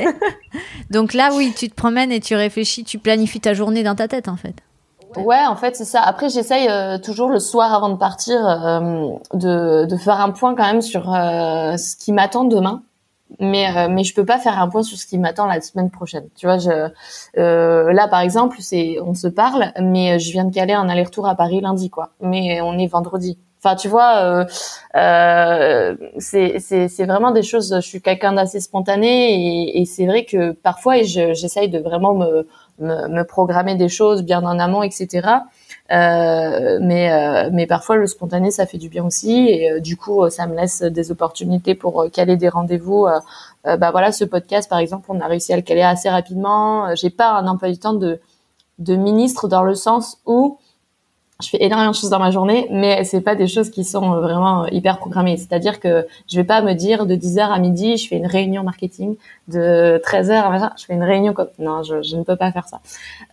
[0.89, 4.07] Donc là, oui, tu te promènes et tu réfléchis, tu planifies ta journée dans ta
[4.07, 4.55] tête en fait.
[5.17, 6.01] Ouais, en fait, c'est ça.
[6.01, 10.53] Après, j'essaye euh, toujours le soir avant de partir euh, de, de faire un point
[10.55, 12.83] quand même sur euh, ce qui m'attend demain.
[13.41, 16.29] Mais mais je peux pas faire un point sur ce qui m'attend la semaine prochaine.
[16.37, 16.89] Tu vois, je
[17.35, 21.35] là par exemple, c'est on se parle, mais je viens de caler un aller-retour à
[21.35, 22.11] Paris lundi, quoi.
[22.21, 23.37] Mais on est vendredi.
[23.61, 24.45] Enfin, tu vois,
[24.95, 27.75] euh, c'est c'est vraiment des choses.
[27.75, 32.47] Je suis quelqu'un d'assez spontané et, et c'est vrai que parfois, j'essaye de vraiment me
[32.79, 35.27] me, me, programmer des choses bien en amont, etc.
[35.91, 39.95] Euh, mais euh, mais parfois le spontané ça fait du bien aussi et euh, du
[39.95, 43.07] coup ça me laisse des opportunités pour euh, caler des rendez-vous.
[43.63, 46.93] bah voilà ce podcast par exemple on a réussi à le caler assez rapidement.
[46.95, 48.19] J'ai pas un emploi du temps de
[48.79, 50.59] de ministre dans le sens où
[51.41, 54.13] je fais énormément de choses dans ma journée, mais c'est pas des choses qui sont
[54.13, 55.37] euh, vraiment euh, hyper programmées.
[55.37, 58.63] C'est-à-dire que je vais pas me dire de 10h à midi, je fais une réunion
[58.63, 59.15] marketing,
[59.47, 61.49] de 13h à machin, je fais une réunion comme...
[61.59, 62.81] Non, je, je ne peux pas faire ça.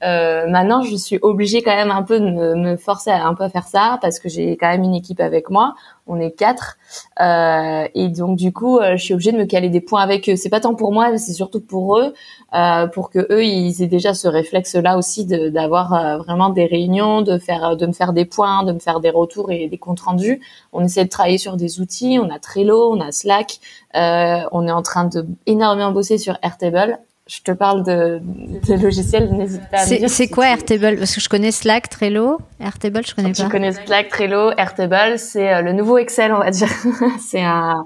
[0.03, 3.35] Euh, maintenant, je suis obligée quand même un peu de me, me forcer à un
[3.35, 5.75] peu faire ça parce que j'ai quand même une équipe avec moi
[6.07, 6.77] on est quatre.
[7.21, 10.29] Euh, et donc du coup euh, je suis obligée de me caler des points avec
[10.29, 10.37] eux.
[10.37, 12.12] C'est pas tant pour moi c'est surtout pour eux
[12.55, 17.23] euh, pour que eux ils aient déjà ce réflexe là aussi d'avoir vraiment des réunions
[17.23, 20.01] de faire de me faire des points de me faire des retours et des comptes
[20.01, 20.40] rendus.
[20.73, 22.19] On essaie de travailler sur des outils.
[22.21, 23.59] On a Trello on a Slack.
[23.95, 29.33] On est en train de énormément bosser sur Airtable je te parle de, de logiciels,
[29.33, 30.11] n'hésite pas à me dire.
[30.11, 30.99] C'est quoi Airtable?
[30.99, 32.39] Parce que je connais Slack, Trello.
[32.61, 33.45] Airtable, je connais pas.
[33.45, 35.19] Je connais Slack, Trello, Airtable.
[35.19, 36.69] C'est euh, le nouveau Excel, on va dire.
[37.21, 37.83] c'est un,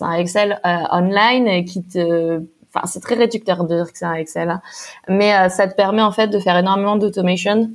[0.00, 2.42] un Excel euh, online qui te,
[2.74, 4.60] enfin, c'est très réducteur de dire que c'est un Excel, hein.
[5.08, 7.70] mais euh, ça te permet en fait de faire énormément d'automation.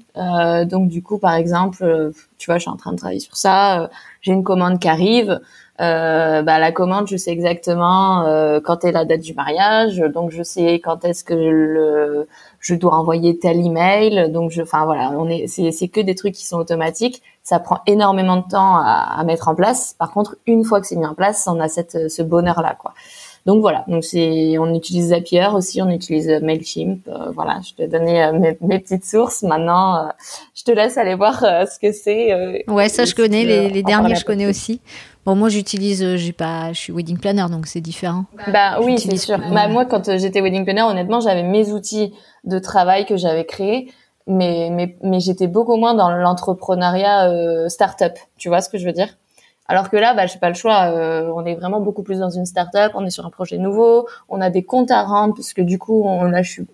[0.66, 3.90] donc du coup, par exemple, tu vois, je suis en train de travailler sur ça.
[4.20, 5.40] J'ai une commande qui arrive
[5.82, 10.32] euh, bah, la commande, je sais exactement euh, quand est la date du mariage, donc
[10.32, 12.28] je sais quand est-ce que le,
[12.60, 14.32] je dois envoyer tel email.
[14.32, 17.22] Donc, je, enfin voilà, on est, c'est, c'est que des trucs qui sont automatiques.
[17.44, 19.96] Ça prend énormément de temps à, à, mettre en place.
[20.00, 22.76] Par contre, une fois que c'est mis en place, on a cette, ce bonheur là,
[22.80, 22.94] quoi.
[23.46, 27.08] Donc voilà, donc c'est, on utilise Zapier aussi, on utilise Mailchimp.
[27.08, 29.44] Euh, voilà, je t'ai donné euh, mes, mes, petites sources.
[29.44, 30.10] Maintenant, euh,
[30.56, 32.66] je te laisse aller voir ce que c'est.
[32.68, 33.44] ouais, ça je connais.
[33.44, 34.82] les, les derniers, je connais aussi.
[35.26, 38.26] Bon, moi, j'utilise, j'ai pas, je suis wedding planner, donc c'est différent.
[38.54, 39.40] Bah oui, c'est sûr.
[39.40, 43.92] Bah, moi, quand j'étais wedding planner, honnêtement, j'avais mes outils de travail que j'avais créés,
[44.28, 48.18] mais mais mais j'étais beaucoup moins dans l'entrepreneuriat euh, start-up.
[48.38, 49.10] Tu vois ce que je veux dire?
[49.68, 50.92] Alors que là, bah, j'ai pas le choix.
[50.92, 52.92] Euh, on est vraiment beaucoup plus dans une start-up.
[52.94, 54.08] On est sur un projet nouveau.
[54.30, 56.68] On a des comptes à rendre parce que du coup, on, là, je suis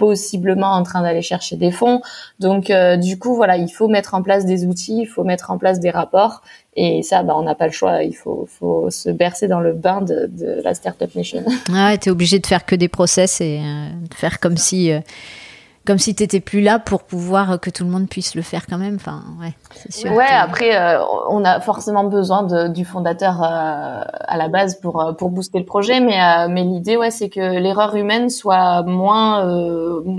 [0.00, 2.00] possiblement en train d'aller chercher des fonds.
[2.40, 5.50] Donc, euh, du coup, voilà, il faut mettre en place des outils, il faut mettre
[5.50, 6.40] en place des rapports.
[6.74, 8.02] Et ça, bah, on n'a pas le choix.
[8.02, 11.44] Il faut, faut se bercer dans le bain de, de la startup nation.
[11.74, 14.90] Ah, tu es obligé de faire que des process et euh, de faire comme si
[15.86, 18.66] comme si tu n'étais plus là pour pouvoir que tout le monde puisse le faire
[18.66, 18.96] quand même.
[18.96, 20.12] Enfin, ouais, c'est sûr.
[20.12, 23.46] Ouais, après, euh, on a forcément besoin de, du fondateur euh,
[24.04, 27.40] à la base pour euh, pour booster le projet, mais mais l'idée, ouais, c'est que
[27.40, 29.44] l'erreur humaine soit moins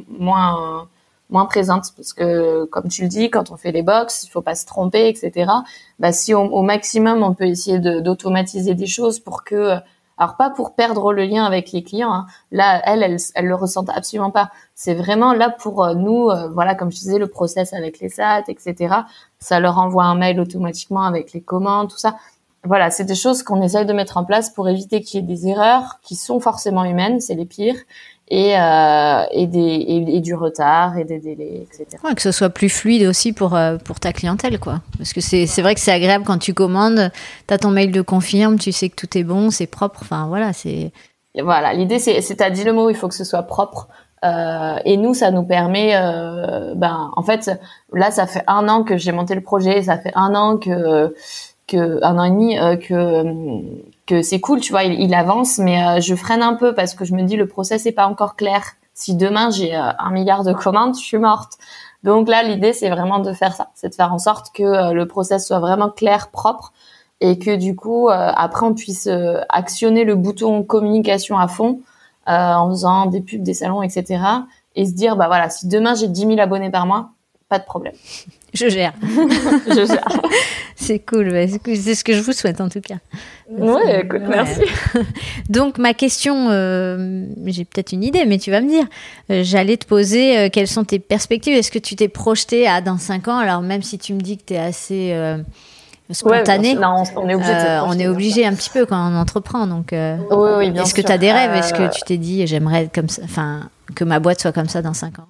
[0.09, 0.87] moins
[1.29, 4.41] moins présente parce que comme tu le dis quand on fait les box il faut
[4.41, 5.49] pas se tromper etc
[5.97, 9.77] bah si au maximum on peut essayer d'automatiser des choses pour que
[10.21, 12.13] alors pas pour perdre le lien avec les clients.
[12.13, 12.27] Hein.
[12.51, 14.51] Là, elle, elle, elle le ressentent absolument pas.
[14.75, 18.09] C'est vraiment là pour euh, nous, euh, voilà, comme je disais, le process avec les
[18.09, 18.97] SAT, etc.
[19.39, 22.17] Ça leur envoie un mail automatiquement avec les commandes, tout ça.
[22.63, 25.25] Voilà, c'est des choses qu'on essaye de mettre en place pour éviter qu'il y ait
[25.25, 27.79] des erreurs qui sont forcément humaines, c'est les pires,
[28.33, 29.59] et, euh, et, des,
[30.07, 32.01] et, du retard et des délais, etc.
[32.01, 34.79] Ouais, que ce soit plus fluide aussi pour, euh, pour ta clientèle, quoi.
[34.97, 37.11] Parce que c'est vrai que c'est agréable quand tu commandes,
[37.49, 40.27] tu as ton mail de confirme, tu sais que tout est bon, c'est propre, enfin
[40.27, 40.93] voilà, c'est...
[41.41, 43.89] Voilà, l'idée c'est, c'est t'as dit le mot, il faut que ce soit propre.
[44.23, 47.51] Euh, et nous, ça nous permet, euh, ben, en fait,
[47.91, 51.13] là, ça fait un an que j'ai monté le projet, ça fait un an que,
[51.67, 53.23] que un an et demi euh, que
[54.11, 57.05] que c'est cool, tu vois, il, avance, mais euh, je freine un peu parce que
[57.05, 58.61] je me dis le process est pas encore clair.
[58.93, 61.53] Si demain j'ai euh, un milliard de commandes, je suis morte.
[62.03, 65.05] Donc là, l'idée c'est vraiment de faire ça, c'est de faire en sorte que le
[65.05, 66.73] process soit vraiment clair, propre,
[67.21, 69.07] et que du coup après on puisse
[69.49, 71.79] actionner le bouton communication à fond
[72.25, 74.19] en faisant des pubs, des salons, etc.
[74.75, 77.11] Et se dire bah voilà, si demain j'ai 10 000 abonnés par mois,
[77.49, 77.93] pas de problème.
[78.53, 78.93] Je gère.
[79.67, 80.07] je gère.
[80.81, 81.31] c'est cool.
[81.75, 82.95] C'est ce que je vous souhaite en tout cas.
[83.49, 84.61] Ouais, écoute, merci.
[85.49, 88.85] Donc ma question, euh, j'ai peut-être une idée, mais tu vas me dire.
[89.29, 91.55] Euh, j'allais te poser euh, quelles sont tes perspectives?
[91.55, 93.37] Est-ce que tu t'es projeté à dans 5 ans?
[93.37, 95.15] Alors même si tu me dis que tu es assez
[96.09, 97.79] spontané, non, on est obligé.
[97.85, 99.67] on est obligé un petit peu quand on entreprend.
[99.67, 101.53] Donc, oui, oui, Est-ce que tu as des rêves?
[101.53, 104.81] Est-ce que tu t'es dit j'aimerais comme ça, enfin que ma boîte soit comme ça
[104.81, 105.27] dans 5 ans?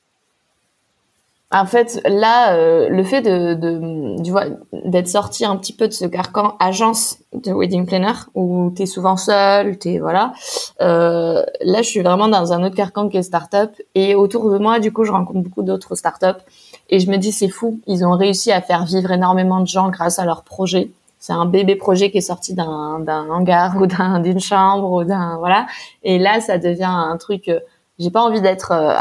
[1.54, 4.46] En fait, là, euh, le fait de, de tu vois,
[4.86, 9.18] d'être sorti un petit peu de ce carcan agence de wedding planner où t'es souvent
[9.18, 10.32] seul, t'es voilà.
[10.80, 14.58] Euh, là, je suis vraiment dans un autre carcan qui est startup et autour de
[14.60, 16.42] moi, du coup, je rencontre beaucoup d'autres startups
[16.90, 19.90] et je me dis c'est fou, ils ont réussi à faire vivre énormément de gens
[19.90, 20.92] grâce à leur projet.
[21.20, 25.04] C'est un bébé projet qui est sorti d'un d'un hangar ou d'un d'une chambre ou
[25.04, 25.68] d'un voilà.
[26.04, 27.50] Et là, ça devient un truc.
[27.50, 27.60] Euh,
[28.00, 28.94] j'ai pas envie d'être euh,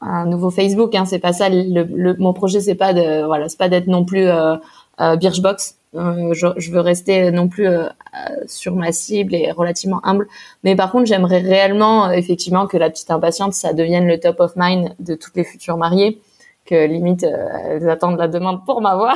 [0.00, 0.94] un nouveau Facebook.
[0.94, 1.48] Hein, c'est pas ça.
[1.48, 4.56] Le, mon projet, c'est pas de voilà, c'est pas d'être non plus euh,
[5.00, 5.76] euh Birchbox.
[5.94, 7.88] Euh, je, je, veux rester non plus euh,
[8.46, 10.26] sur ma cible et relativement humble.
[10.62, 14.52] Mais par contre, j'aimerais réellement, effectivement, que la petite impatiente, ça devienne le top of
[14.56, 16.20] mind de toutes les futures mariées
[16.66, 19.14] que limite elles attendent la demande pour m'avoir.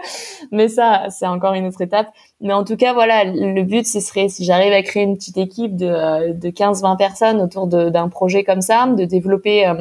[0.52, 2.08] mais ça, c'est encore une autre étape.
[2.40, 5.38] Mais en tout cas, voilà, le but, ce serait si j'arrive à créer une petite
[5.38, 9.72] équipe de, de 15-20 personnes autour d'un projet comme ça, de développer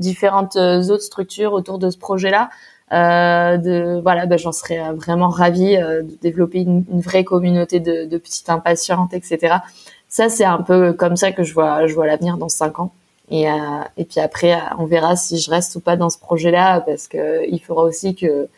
[0.00, 2.50] différentes euh, autres structures autour de ce projet-là.
[2.92, 8.04] Euh, de voilà, ben, j'en serais vraiment ravie euh, de développer une, vraie communauté de,
[8.04, 9.58] de, petites impatientes, etc.
[10.08, 12.90] Ça, c'est un peu comme ça que je vois, je vois l'avenir dans cinq ans.
[13.30, 13.54] Et, euh,
[13.96, 17.48] et puis après, on verra si je reste ou pas dans ce projet-là, parce que
[17.48, 18.48] il faudra aussi que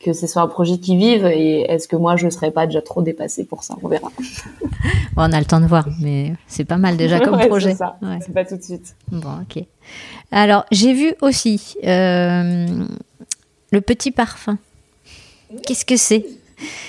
[0.00, 2.66] que ce soit un projet qui vive et est-ce que moi je ne serais pas
[2.66, 3.74] déjà trop dépassée pour ça?
[3.82, 4.10] On verra.
[5.16, 7.74] Bon, on a le temps de voir mais c'est pas mal déjà comme projet.
[7.74, 8.18] c'est ouais.
[8.32, 8.94] pas tout de suite.
[9.10, 9.64] Bon ok.
[10.30, 12.84] Alors j'ai vu aussi euh,
[13.72, 14.58] le petit parfum.
[15.66, 16.24] Qu'est-ce que c'est?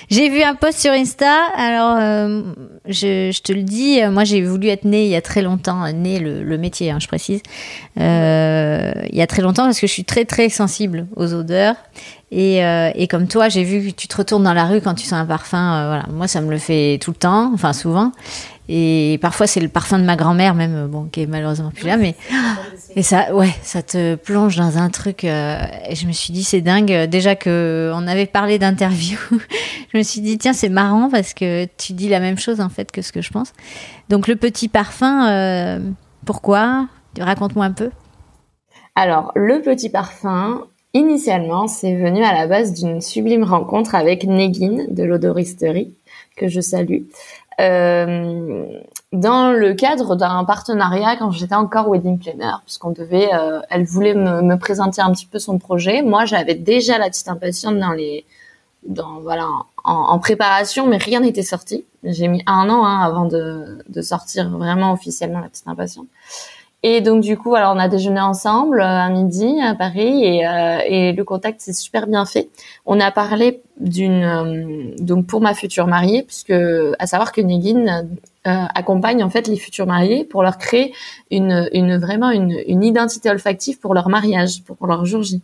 [0.09, 1.45] J'ai vu un post sur Insta.
[1.55, 2.41] Alors, euh,
[2.85, 5.91] je, je, te le dis, moi j'ai voulu être née il y a très longtemps,
[5.93, 7.41] née le, le métier, hein, je précise,
[7.99, 11.75] euh, il y a très longtemps parce que je suis très très sensible aux odeurs
[12.31, 14.93] et, euh, et, comme toi, j'ai vu que tu te retournes dans la rue quand
[14.93, 15.57] tu sens un parfum.
[15.57, 18.11] Euh, voilà, moi, ça me le fait tout le temps, enfin souvent.
[18.71, 21.87] Et parfois, c'est le parfum de ma grand-mère, même, euh, bon, qui est malheureusement plus
[21.87, 22.15] là, mais
[22.95, 25.23] et ça, ouais, ça te plonge dans un truc.
[25.23, 27.05] Euh, et je me suis dit, c'est dingue.
[27.05, 29.17] Déjà que on avait parlé d'interview,
[29.93, 32.69] je me suis dit, tiens, c'est marrant parce que tu dis la même chose en
[32.69, 33.53] fait que ce que je pense.
[34.09, 35.79] Donc le petit parfum, euh,
[36.25, 36.87] pourquoi?
[37.19, 37.89] Raconte-moi un peu.
[38.95, 44.85] Alors, le petit parfum, Initialement, c'est venu à la base d'une sublime rencontre avec Negin
[44.89, 45.93] de l'odoristerie,
[46.35, 47.03] que je salue,
[47.59, 48.65] euh,
[49.11, 54.15] dans le cadre d'un partenariat quand j'étais encore wedding planner, puisqu'on devait, euh, elle voulait
[54.15, 56.01] me, me, présenter un petit peu son projet.
[56.01, 58.25] Moi, j'avais déjà la petite impatiente dans les,
[58.83, 59.47] dans voilà,
[59.83, 61.85] en, en préparation, mais rien n'était sorti.
[62.03, 66.07] J'ai mis un an hein, avant de, de sortir vraiment officiellement la petite impatiente.
[66.81, 70.47] Et donc du coup, alors on a déjeuné ensemble euh, à midi à Paris et,
[70.47, 72.49] euh, et le contact s'est super bien fait.
[72.85, 76.53] On a parlé d'une euh, donc pour ma future mariée, puisque
[76.99, 78.07] à savoir que Negin
[78.45, 80.93] accompagne en fait les futurs mariés pour leur créer
[81.29, 85.41] une, une vraiment une, une identité olfactive pour leur mariage, pour leur jour J.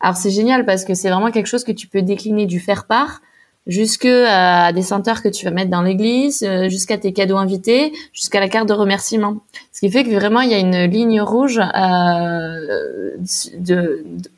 [0.00, 2.86] Alors c'est génial parce que c'est vraiment quelque chose que tu peux décliner du faire
[2.86, 3.20] part
[3.68, 7.92] jusque à des senteurs que tu vas mettre dans l'église, euh, jusqu'à tes cadeaux invités,
[8.12, 9.36] jusqu'à la carte de remerciement.
[9.78, 13.16] Ce qui fait que vraiment il y a une ligne rouge euh,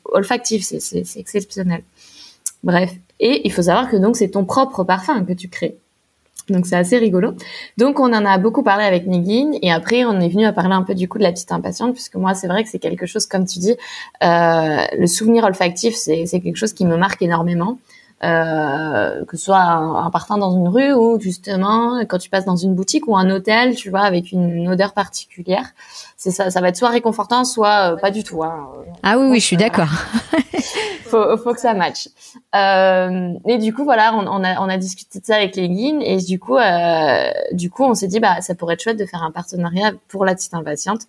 [0.05, 1.81] olfactive, c'est exceptionnel.
[2.63, 5.77] Bref, et il faut savoir que donc c'est ton propre parfum que tu crées.
[6.49, 7.33] Donc c'est assez rigolo.
[7.79, 10.75] Donc on en a beaucoup parlé avec Nigin et après on est venu à parler
[10.75, 13.07] un peu du coup de la petite impatiente puisque moi c'est vrai que c'est quelque
[13.07, 13.75] chose comme tu dis,
[14.23, 17.79] euh, le souvenir olfactif c'est quelque chose qui me marque énormément.
[18.23, 22.55] Euh, que ce soit en, partant dans une rue ou justement quand tu passes dans
[22.55, 25.65] une boutique ou un hôtel, tu vois, avec une, odeur particulière.
[26.17, 28.43] C'est ça, ça va être soit réconfortant, soit pas du tout.
[28.43, 28.69] Hein.
[29.01, 29.89] Ah oui, oui, je suis d'accord.
[31.05, 32.07] faut, faut que ça matche.
[32.55, 35.69] Euh, et du coup, voilà, on, on, a, on a discuté de ça avec les
[35.69, 38.99] guines et du coup, euh, du coup, on s'est dit, bah, ça pourrait être chouette
[38.99, 41.01] de faire un partenariat pour la petite impatiente.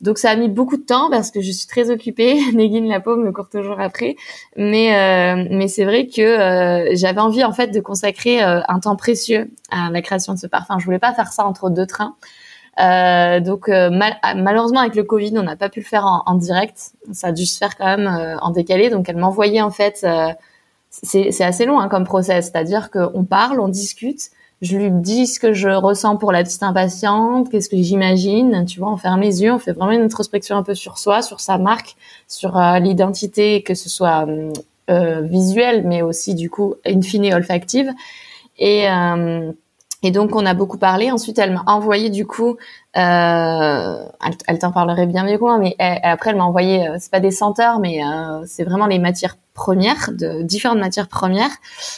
[0.00, 2.38] Donc ça a mis beaucoup de temps parce que je suis très occupée.
[2.54, 4.16] Negin la peau me court toujours après,
[4.56, 8.80] mais euh, mais c'est vrai que euh, j'avais envie en fait de consacrer euh, un
[8.80, 10.78] temps précieux à la création de ce parfum.
[10.78, 12.16] Je voulais pas faire ça entre deux trains.
[12.80, 16.92] Euh, donc malheureusement avec le Covid, on n'a pas pu le faire en, en, direct.
[17.12, 18.90] Ça a dû se faire quand même en décalé.
[18.90, 20.04] Donc elle m'envoyait en fait,
[20.90, 24.30] c'est assez long hein, comme process, c'est-à-dire qu'on parle, on discute,
[24.62, 28.80] je lui dis ce que je ressens pour la petite impatiente, qu'est-ce que j'imagine, tu
[28.80, 31.40] vois, on ferme les yeux, on fait vraiment une introspection un peu sur soi, sur
[31.40, 31.96] sa marque,
[32.28, 34.52] sur euh, l'identité, que ce soit euh,
[34.90, 37.90] euh, visuelle, mais aussi du coup, in fine, olfactive.
[38.58, 38.86] Et,
[40.04, 41.10] et donc, on a beaucoup parlé.
[41.10, 42.56] Ensuite, elle m'a envoyé du coup,
[42.96, 47.20] euh, elle, elle t'en parlerait bien mieux que mais après, elle m'a envoyé, c'est pas
[47.20, 48.00] des senteurs, mais
[48.46, 51.50] c'est vraiment les matières premières, de différentes matières premières.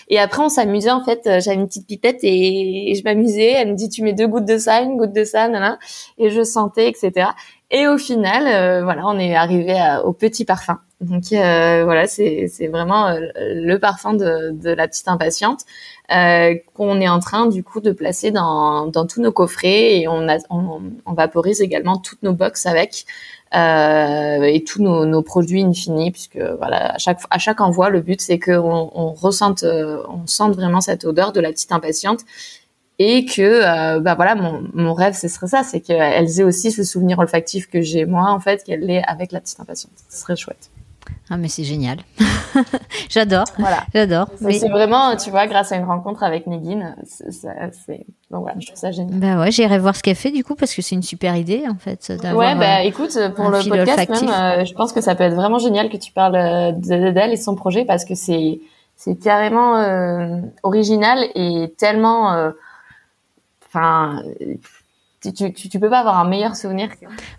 [0.09, 1.27] Et après, on s'amusait en fait.
[1.27, 3.53] Euh, j'avais une petite pipette et, je m'amusais.
[3.53, 5.79] Elle me dit tu mets deux gouttes de ça, une goutte de ça, nana.
[6.19, 7.31] Et je sentais, etc.
[7.71, 9.75] Et au final, euh, voilà, on est arrivé
[10.05, 10.79] au petit parfum.
[11.01, 15.61] Donc euh, voilà, c'est c'est vraiment le parfum de, de la petite impatiente
[16.09, 20.27] qu'on est en train du coup de placer dans dans tous nos coffrets et on
[20.27, 23.07] a on, on vaporise également toutes nos box avec.
[23.55, 28.21] Euh, et tous nos, produits infinis, puisque voilà, à chaque à chaque envoi, le but
[28.21, 32.21] c'est qu'on on ressente, euh, on sente vraiment cette odeur de la petite impatiente
[32.99, 36.71] et que euh, bah voilà mon, mon rêve ce serait ça c'est qu'elles aient aussi
[36.73, 40.21] ce souvenir olfactif que j'ai moi en fait qu'elle l'ait avec la petite impatiente ce
[40.21, 40.71] serait chouette
[41.31, 41.99] ah mais c'est génial.
[43.11, 43.47] j'adore.
[43.59, 43.85] Voilà.
[43.93, 44.29] J'adore.
[44.41, 48.79] C'est vraiment, tu vois, grâce à une rencontre avec Negin, c'est donc voilà, je trouve
[48.79, 49.21] ça génial.
[49.21, 51.65] Bah ouais, j'irai voir ce qu'elle fait du coup parce que c'est une super idée
[51.69, 55.15] en fait Ouais, bah euh, écoute, pour le podcast même, euh, je pense que ça
[55.15, 58.61] peut être vraiment génial que tu parles euh, d'elle et son projet parce que c'est
[58.97, 59.77] c'est carrément
[60.63, 62.51] original et tellement
[63.69, 64.23] enfin
[65.33, 66.89] tu, tu, peux pas avoir un meilleur souvenir.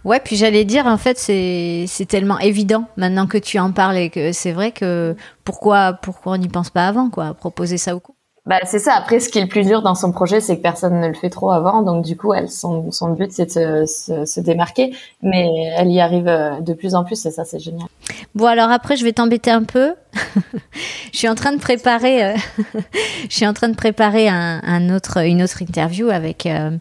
[0.04, 4.10] Ouais, puis j'allais dire, en fait, c'est, tellement évident maintenant que tu en parles et
[4.10, 8.00] que c'est vrai que pourquoi, pourquoi on n'y pense pas avant, quoi, proposer ça au
[8.00, 8.17] coup.
[8.48, 8.94] Bah, c'est ça.
[8.94, 11.14] Après, ce qui est le plus dur dans son projet, c'est que personne ne le
[11.14, 11.82] fait trop avant.
[11.82, 14.96] Donc, du coup, elle, son, son but, c'est de se, se, démarquer.
[15.22, 17.90] Mais elle y arrive euh, de plus en plus et ça, c'est génial.
[18.36, 19.96] Bon, alors après, je vais t'embêter un peu.
[21.12, 22.36] je suis en train de préparer, euh,
[23.30, 26.72] je suis en train de préparer un, un, autre, une autre interview avec, euh,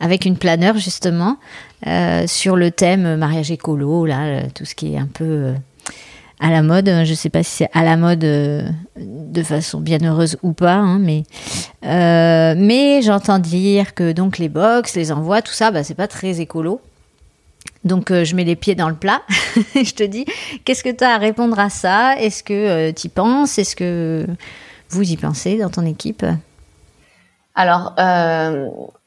[0.00, 1.36] avec une planeur, justement,
[2.26, 5.52] sur le thème mariage écolo, là, tout ce qui est un peu
[6.42, 6.86] à la mode.
[6.86, 10.52] Je ne sais pas si c'est à la mode euh, de façon bien heureuse ou
[10.52, 11.22] pas, hein, mais
[11.84, 16.08] euh, mais j'entends dire que donc les box, les envois, tout ça, bah, c'est pas
[16.08, 16.80] très écolo.
[17.84, 19.22] Donc euh, je mets les pieds dans le plat.
[19.74, 20.26] je te dis,
[20.64, 22.16] qu'est-ce que tu as à répondre à ça?
[22.18, 23.58] Est-ce que tu y penses?
[23.58, 24.26] Est-ce que
[24.90, 26.26] vous y pensez dans ton équipe?
[27.54, 27.94] Alors,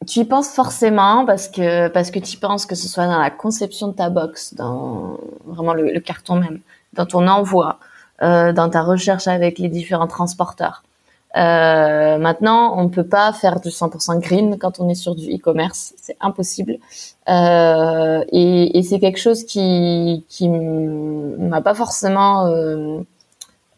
[0.08, 3.32] tu y penses forcément parce que parce que tu penses que ce soit dans la
[3.32, 6.60] conception de ta box, dans vraiment le carton même,
[6.96, 7.80] dans ton envoi,
[8.22, 10.84] euh, dans ta recherche avec les différents transporteurs.
[11.36, 15.26] Euh, maintenant, on ne peut pas faire du 100% green quand on est sur du
[15.36, 16.78] e-commerce, c'est impossible.
[17.28, 23.02] Euh, et, et c'est quelque chose qui qui m'a pas forcément euh,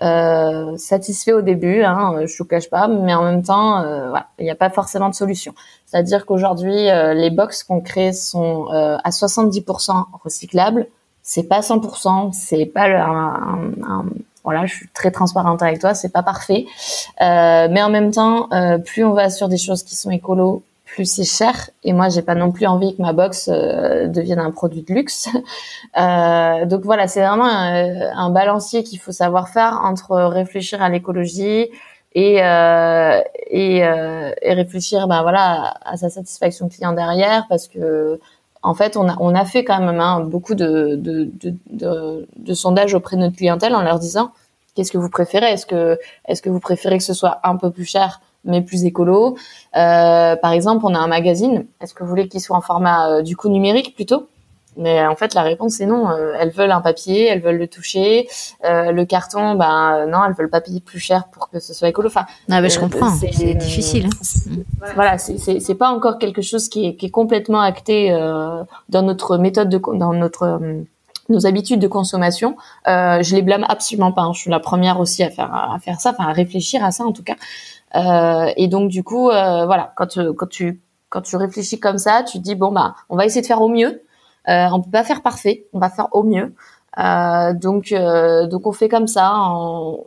[0.03, 4.27] euh, satisfait au début, hein, je vous cache pas, mais en même temps, euh, voilà,
[4.37, 5.55] il n'y a pas forcément de solution.
[5.87, 10.87] C'est-à-dire qu'aujourd'hui, euh, les box qu'on crée sont à 70% recyclables,
[11.27, 14.05] c'est pas 100%, c'est pas un, un,
[14.45, 16.65] voilà, je suis très transparente avec toi, c'est pas parfait,
[17.21, 20.63] euh, mais en même temps, euh, plus on va sur des choses qui sont écolo,
[20.85, 21.69] plus c'est cher.
[21.83, 24.93] Et moi, j'ai pas non plus envie que ma box euh, devienne un produit de
[24.93, 25.27] luxe.
[25.97, 30.89] Euh, donc voilà, c'est vraiment un, un balancier qu'il faut savoir faire entre réfléchir à
[30.89, 31.69] l'écologie
[32.13, 33.19] et euh,
[33.49, 38.19] et, et, réfléchir, ben voilà, à, à sa satisfaction client derrière, parce que
[38.67, 40.99] en fait, on a, fait quand même hein, beaucoup de,
[42.53, 44.31] sondages auprès de notre clientèle en leur disant
[44.75, 45.53] qu'est-ce que vous préférez?
[45.53, 45.97] Est-ce que,
[46.27, 49.37] est-ce que vous préférez que ce soit un peu plus cher mais plus écolo?
[49.77, 51.65] Euh, Par exemple, on a un magazine.
[51.79, 54.27] Est-ce que vous voulez qu'il soit en format euh, du coup numérique plutôt?
[54.77, 56.09] Mais en fait, la réponse c'est non.
[56.09, 58.27] Euh, elles veulent un papier, elles veulent le toucher.
[58.65, 61.89] Euh, le carton, ben non, elles veulent pas payer plus cher pour que ce soit
[61.89, 62.07] écolo.
[62.07, 63.11] Enfin, ah ben, je comprends.
[63.11, 64.07] C'est difficile.
[64.07, 64.89] Hein.
[64.95, 69.37] Voilà, c'est pas encore quelque chose qui est, qui est complètement acté euh, dans notre
[69.37, 70.59] méthode de dans notre
[71.29, 72.55] nos habitudes de consommation.
[72.87, 74.21] Euh, je les blâme absolument pas.
[74.21, 74.33] Hein.
[74.33, 77.03] Je suis la première aussi à faire à faire ça, enfin à réfléchir à ça
[77.03, 77.35] en tout cas.
[77.95, 81.97] Euh, et donc du coup, euh, voilà, quand tu, quand tu quand tu réfléchis comme
[81.97, 84.01] ça, tu te dis bon bah on va essayer de faire au mieux.
[84.49, 86.53] Euh, on peut pas faire parfait, on va faire au mieux.
[86.99, 89.31] Euh, donc, euh, donc on fait comme ça.
[89.37, 90.03] On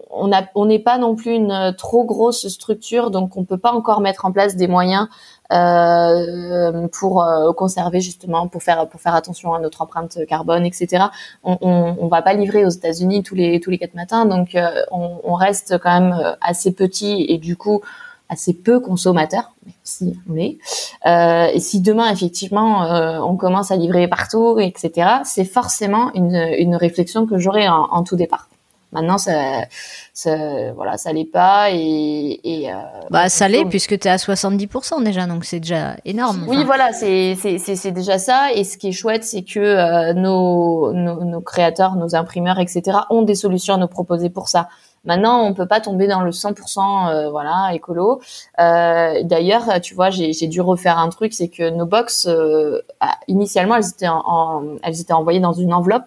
[0.55, 4.24] on n'est pas non plus une trop grosse structure, donc on peut pas encore mettre
[4.24, 5.09] en place des moyens
[5.53, 11.05] euh, pour euh, conserver justement, pour faire pour faire attention à notre empreinte carbone, etc.
[11.45, 14.57] On, on, on va pas livrer aux États-Unis tous les tous les quatre matins, donc
[14.91, 17.82] on, on, reste quand même assez petit et du coup
[18.30, 19.52] assez peu consommateurs,
[19.82, 20.58] si on est.
[21.06, 26.36] Euh, et si demain effectivement euh, on commence à livrer partout, etc., c'est forcément une,
[26.58, 28.48] une réflexion que j'aurai en, en, tout départ.
[28.92, 29.66] Maintenant, ça,
[30.12, 32.76] ça voilà, ça l'est pas et, et euh,
[33.10, 36.44] bah ça l'est puisque tu es à 70% déjà, donc c'est déjà énorme.
[36.48, 38.52] Oui, voilà, c'est c'est déjà ça.
[38.52, 42.98] Et ce qui est chouette, c'est que euh, nos, nos, nos créateurs, nos imprimeurs, etc.,
[43.10, 44.68] ont des solutions à nous proposer pour ça.
[45.05, 48.20] Maintenant, on peut pas tomber dans le 100% euh, voilà écolo.
[48.59, 53.16] Euh, D'ailleurs, tu vois, j'ai dû refaire un truc, c'est que nos box, euh, ah,
[53.28, 56.05] initialement, elles étaient, en, elles étaient envoyées dans une enveloppe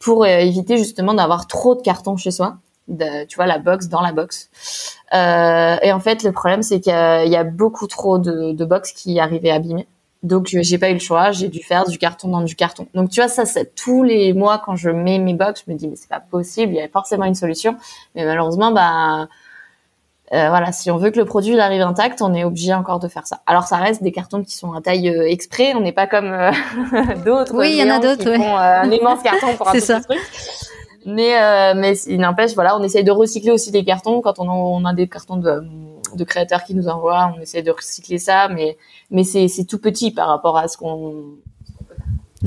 [0.00, 2.58] pour euh, éviter justement d'avoir trop de cartons chez soi.
[2.88, 4.50] Tu vois, la box dans la box.
[5.14, 9.20] Euh, et en fait, le problème, c'est qu'il y, a beaucoup trop de, de qui
[9.20, 9.86] arrivaient abîmées.
[10.22, 12.86] Donc euh, j'ai pas eu le choix, j'ai dû faire du carton dans du carton.
[12.94, 15.78] Donc tu vois ça, c'est tous les mois quand je mets mes box, je me
[15.78, 17.76] dis mais c'est pas possible, il y a forcément une solution.
[18.14, 19.28] Mais malheureusement bah
[20.32, 23.08] euh, voilà, si on veut que le produit arrive intact, on est obligé encore de
[23.08, 23.40] faire ça.
[23.46, 26.32] Alors ça reste des cartons qui sont à taille euh, exprès, on n'est pas comme
[26.32, 26.52] euh,
[27.24, 27.56] d'autres.
[27.56, 28.30] Oui, il y en a d'autres.
[28.30, 30.20] Qui font un immense carton pour un petit truc.
[31.04, 34.52] Mais mais il n'empêche, voilà, on essaye de recycler aussi des cartons quand on a,
[34.52, 35.64] on a des cartons de
[36.16, 38.76] de créateurs qui nous envoient, on essaie de recycler ça, mais
[39.10, 41.36] mais c'est c'est tout petit par rapport à ce qu'on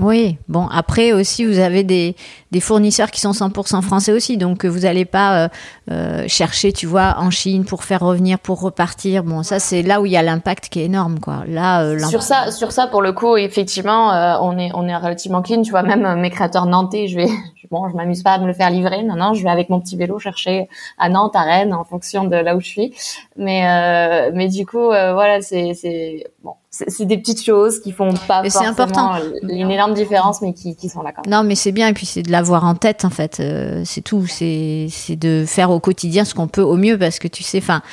[0.02, 2.16] oui, bon, après aussi, vous avez des,
[2.50, 5.48] des fournisseurs qui sont 100% français aussi, donc vous n'allez pas euh,
[5.92, 9.24] euh, chercher, tu vois, en Chine pour faire revenir, pour repartir.
[9.24, 11.44] Bon, ça, c'est là où il y a l'impact qui est énorme, quoi.
[11.48, 14.10] Là, euh, sur ça, sur ça, pour le coup, effectivement,
[14.42, 15.84] on est on est relativement clean, tu vois.
[15.84, 17.28] Même mes créateurs nantais, je vais,
[17.70, 19.04] bon, je m'amuse pas à me le faire livrer.
[19.04, 22.24] Non, non, je vais avec mon petit vélo chercher à Nantes, à Rennes, en fonction
[22.24, 22.96] de là où je suis.
[23.38, 28.16] Mais euh, mais du coup, voilà, c'est c'est bon c'est des petites choses qui font
[28.28, 29.14] pas mais forcément important.
[29.44, 31.32] une énorme différence, mais qui, qui sont là quand même.
[31.32, 33.40] Non, mais c'est bien, et puis c'est de l'avoir en tête, en fait.
[33.40, 34.26] Euh, c'est tout.
[34.26, 37.84] C'est de faire au quotidien ce qu'on peut au mieux, parce que tu sais, enfin,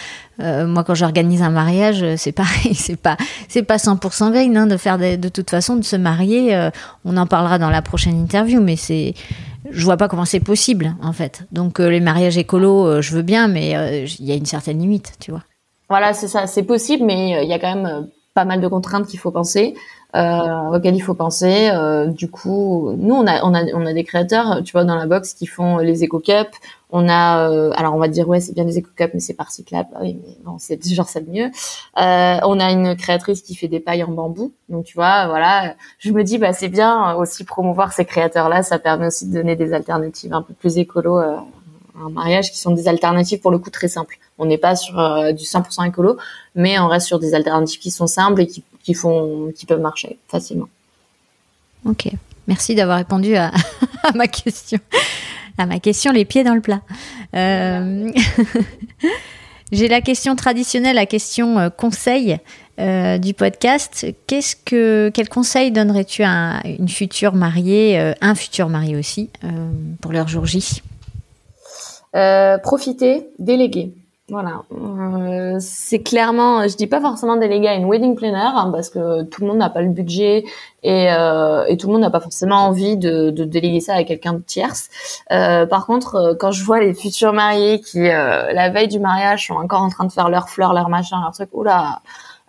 [0.40, 2.74] euh, moi, quand j'organise un mariage, c'est pareil.
[2.80, 3.18] C'est pas,
[3.48, 6.54] c'est pas 100% vain hein, de faire de, de, toute façon de se marier.
[6.54, 6.70] Euh,
[7.04, 9.14] on en parlera dans la prochaine interview, mais c'est,
[9.70, 11.44] je vois pas comment c'est possible, en fait.
[11.52, 15.30] Donc, les mariages écolos, je veux bien, mais il y a une certaine limite, tu
[15.30, 15.42] vois.
[15.90, 16.46] Voilà, c'est ça.
[16.46, 19.74] C'est possible, mais il y a quand même pas mal de contraintes qu'il faut penser,
[20.14, 21.70] euh, auxquelles il faut penser.
[21.72, 24.96] Euh, du coup, nous on a on a on a des créateurs, tu vois, dans
[24.96, 26.56] la box qui font les éco cups.
[26.92, 29.34] On a, euh, alors on va dire ouais c'est bien les éco cups, mais c'est
[29.34, 29.88] pas recyclable.
[29.94, 31.50] Ah oui, mais bon c'est genre ça de mieux.
[31.98, 34.52] Euh, on a une créatrice qui fait des pailles en bambou.
[34.68, 38.62] Donc tu vois, voilà, je me dis bah c'est bien aussi promouvoir ces créateurs là.
[38.62, 41.36] Ça permet aussi de donner des alternatives un peu plus écolo euh,
[41.98, 44.18] un mariage qui sont des alternatives pour le coup très simples.
[44.38, 46.16] On n'est pas sur euh, du 100% écolo,
[46.54, 49.80] mais on reste sur des alternatives qui sont simples et qui, qui font, qui peuvent
[49.80, 50.68] marcher facilement.
[51.84, 52.08] Ok,
[52.46, 53.50] merci d'avoir répondu à,
[54.14, 54.78] ma question.
[55.58, 56.80] À ma question, les pieds dans le plat.
[57.34, 58.10] Euh...
[59.72, 62.38] J'ai la question traditionnelle, la question euh, conseil
[63.18, 64.06] du podcast.
[64.26, 69.28] Qu'est-ce que, quel conseil donnerais-tu à une future mariée, un futur marié aussi,
[70.00, 70.80] pour leur jour J?
[72.16, 73.94] Euh, profiter, déléguer.
[74.30, 78.88] Voilà, euh, c'est clairement, je dis pas forcément déléguer à une wedding planner hein, parce
[78.88, 80.44] que tout le monde n'a pas le budget
[80.84, 84.04] et, euh, et tout le monde n'a pas forcément envie de, de, déléguer ça à
[84.04, 84.88] quelqu'un de tierce.
[85.32, 89.48] Euh, par contre, euh, quand je vois les futurs mariés qui la veille du mariage
[89.48, 92.00] sont encore en train de faire leurs fleurs, leurs machins, leurs trucs, oula,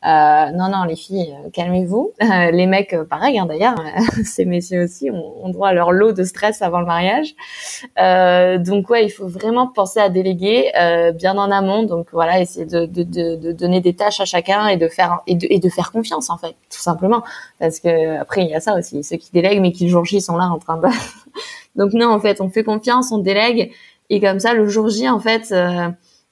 [0.04, 2.14] non, non, les filles, euh, calmez-vous.
[2.32, 3.76] Euh, les mecs, pareil, hein, d'ailleurs,
[4.24, 7.36] ces messieurs aussi ont, droit à leur lot de stress avant le mariage.
[8.64, 10.72] donc ouais, il faut vraiment penser à déléguer
[11.16, 11.84] bien en amont.
[11.84, 15.22] Donc voilà, essayer de, de, de, de, donner des tâches à chacun et de faire
[15.28, 17.24] et de, et de faire confiance en fait, tout simplement.
[17.60, 20.06] Parce que après, il y a ça aussi, ceux qui délèguent mais qui le jour
[20.06, 20.88] J sont là en train de.
[21.76, 23.72] donc non, en fait, on fait confiance, on délègue
[24.10, 25.54] et comme ça, le jour J, en fait.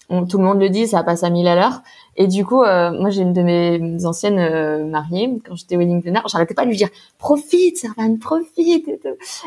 [0.10, 1.84] On, tout le monde le dit, ça passe à mille à l'heure.
[2.20, 6.02] Et du coup, euh, moi, j'ai une de mes anciennes euh, mariées, quand j'étais wedding
[6.02, 9.00] planner, j'arrêtais pas de lui dire «profite, Servane, profite!» et,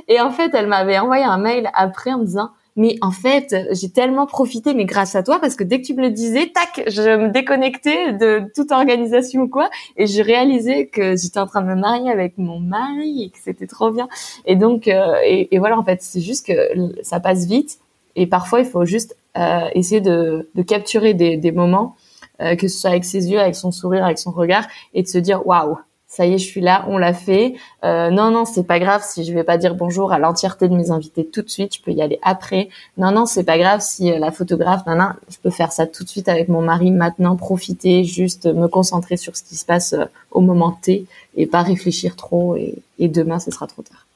[0.09, 3.55] et en fait, elle m'avait envoyé un mail après en me disant mais en fait,
[3.73, 6.51] j'ai tellement profité, mais grâce à toi, parce que dès que tu me le disais,
[6.55, 11.47] tac, je me déconnectais de toute organisation ou quoi, et je réalisais que j'étais en
[11.47, 14.09] train de me marier avec mon mari et que c'était trop bien.
[14.47, 16.55] Et donc, euh, et, voilà, en fait, c'est juste que
[17.03, 17.79] ça passe vite,
[18.17, 21.97] et parfois, il faut juste euh, essayer de, de capturer des, des moments,
[22.43, 24.65] euh, que ce soit avec ses yeux, avec son sourire, avec son regard,
[24.95, 25.79] et de se dire, waouh,
[26.13, 27.55] ça y est, je suis là, on l'a fait.
[27.85, 30.75] Euh, non, non, c'est pas grave si je vais pas dire bonjour à l'entièreté de
[30.75, 32.69] mes invités tout de suite, je peux y aller après.
[32.99, 35.87] Non, non, c'est pas grave si euh, la photographe, non, non, je peux faire ça
[35.87, 39.65] tout de suite avec mon mari maintenant, profiter, juste me concentrer sur ce qui se
[39.65, 43.81] passe euh, au moment T et pas réfléchir trop et, et demain, ce sera trop
[43.81, 44.07] tard.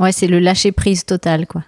[0.00, 1.62] Ouais, c'est le lâcher prise total, quoi.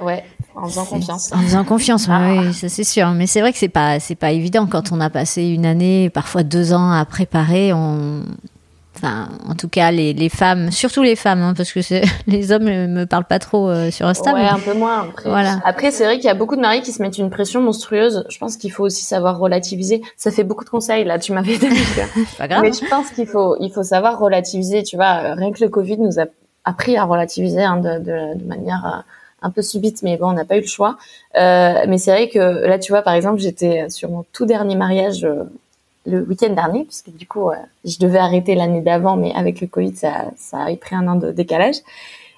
[0.00, 0.22] Ouais,
[0.54, 1.32] en faisant confiance.
[1.32, 2.20] En faisant confiance, ah.
[2.22, 3.10] oui, ça c'est sûr.
[3.10, 6.10] Mais c'est vrai que c'est pas, c'est pas évident quand on a passé une année,
[6.10, 7.72] parfois deux ans à préparer.
[7.72, 8.22] On,
[8.96, 11.80] enfin, en tout cas, les, les femmes, surtout les femmes, hein, parce que
[12.26, 14.34] les hommes ne me parlent pas trop euh, sur Insta.
[14.34, 15.08] Ouais, un peu moins.
[15.08, 15.60] Après, voilà.
[15.64, 18.24] après c'est vrai qu'il y a beaucoup de maris qui se mettent une pression monstrueuse.
[18.28, 20.02] Je pense qu'il faut aussi savoir relativiser.
[20.16, 21.18] Ça fait beaucoup de conseils là.
[21.18, 21.80] Tu m'avais donné.
[22.38, 22.62] pas grave.
[22.62, 24.82] Mais je pense qu'il faut, il faut savoir relativiser.
[24.82, 26.24] Tu vois, rien que le Covid nous a
[26.64, 29.00] appris à relativiser hein, de, de, de manière euh,
[29.42, 30.96] un peu subite, mais bon, on n'a pas eu le choix.
[31.36, 34.76] Euh, mais c'est vrai que là, tu vois, par exemple, j'étais sur mon tout dernier
[34.76, 35.44] mariage euh,
[36.06, 39.66] le week-end dernier, puisque du coup, euh, je devais arrêter l'année d'avant, mais avec le
[39.66, 41.76] Covid, ça, ça a pris un an de décalage.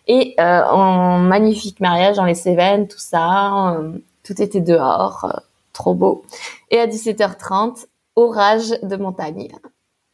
[0.09, 3.79] Et en magnifique mariage dans les Cévennes, tout ça,
[4.25, 5.41] tout était dehors,
[5.73, 6.25] trop beau.
[6.73, 7.87] Et à 17h30,
[8.17, 9.49] orage de montagne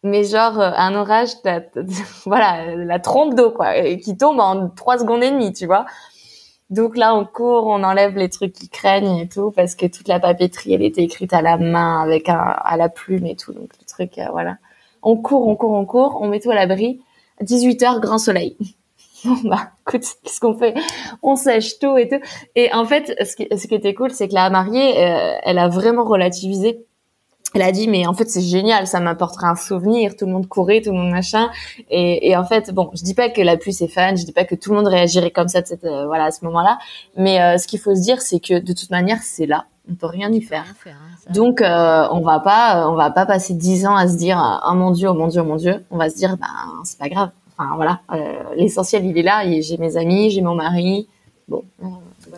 [0.03, 1.30] mais genre un orage,
[2.26, 5.86] voilà, la trompe d'eau quoi, qui tombe en trois secondes et demie, tu vois.
[6.71, 10.07] Donc là, on court, on enlève les trucs qui craignent et tout, parce que toute
[10.07, 13.53] la papeterie, elle était écrite à la main, avec un, à la plume et tout.
[13.53, 14.59] Donc le truc, euh, voilà.
[15.03, 17.01] On court, on court, on court, on met tout à l'abri.
[17.41, 18.57] 18 heures, grand soleil.
[19.25, 20.75] Bon bah, écoute, qu'est-ce qu'on fait?
[21.25, 22.21] On sèche tout et tout.
[22.55, 25.59] Et en fait, ce qui, ce qui était cool, c'est que la mariée, euh, elle
[25.59, 26.87] a vraiment relativisé
[27.55, 30.46] elle a dit mais en fait c'est génial, ça m'apportera un souvenir, tout le monde
[30.49, 31.49] courait, tout le monde machin
[31.90, 34.32] et, et en fait bon, je dis pas que la pluie c'est fan, je dis
[34.32, 36.78] pas que tout le monde réagirait comme ça de cette euh, voilà à ce moment-là,
[37.16, 39.94] mais euh, ce qu'il faut se dire c'est que de toute manière c'est là, on
[39.94, 40.64] peut rien y faire.
[40.86, 44.61] Hein, Donc euh, on va pas on va pas passer dix ans à se dire
[44.68, 46.46] oh mon dieu, oh mon dieu, oh mon dieu, on va se dire ben
[46.84, 47.30] c'est pas grave.
[47.57, 48.01] Enfin voilà,
[48.57, 51.09] l'essentiel il est là, j'ai mes amis, j'ai mon mari.
[51.49, 51.64] Bon,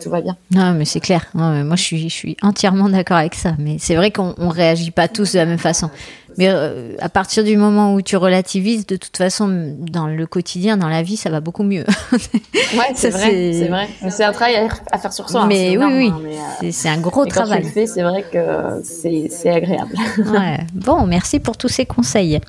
[0.01, 0.37] tout va bien.
[0.51, 1.27] Non, mais c'est clair.
[1.33, 3.53] moi, je suis, je suis entièrement d'accord avec ça.
[3.59, 5.89] Mais c'est vrai qu'on ne réagit pas tous de la même façon.
[6.37, 10.77] Mais euh, à partir du moment où tu relativises, de toute façon, dans le quotidien,
[10.77, 11.85] dans la vie, ça va beaucoup mieux.
[12.13, 13.89] ouais, c'est vrai, c'est vrai.
[14.09, 15.41] C'est un travail à faire sur soi.
[15.41, 17.61] Hein, mais oui, oui, hein, euh, c'est un gros travail.
[17.61, 19.93] Quand tu le fais, c'est vrai que c'est agréable.
[20.17, 20.59] ouais.
[20.73, 22.39] Bon, merci pour tous ces conseils.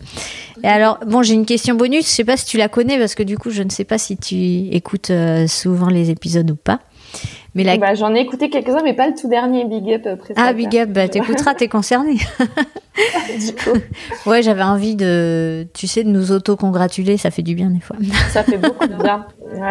[0.63, 2.07] Et alors, bon, j'ai une question bonus.
[2.07, 3.99] Je sais pas si tu la connais parce que du coup, je ne sais pas
[3.99, 4.37] si tu
[4.75, 6.81] écoutes euh, souvent les épisodes ou pas.
[7.55, 10.53] Mais bah, j'en ai écouté quelques-uns, mais pas le tout dernier Big Up euh, Ah,
[10.53, 12.15] Big Up, bah, t'écouteras, t'es concerné.
[13.39, 13.79] du coup.
[14.27, 17.97] Ouais, j'avais envie de, tu sais, de nous auto-congratuler, ça fait du bien des fois.
[18.31, 19.27] ça fait beaucoup de bien.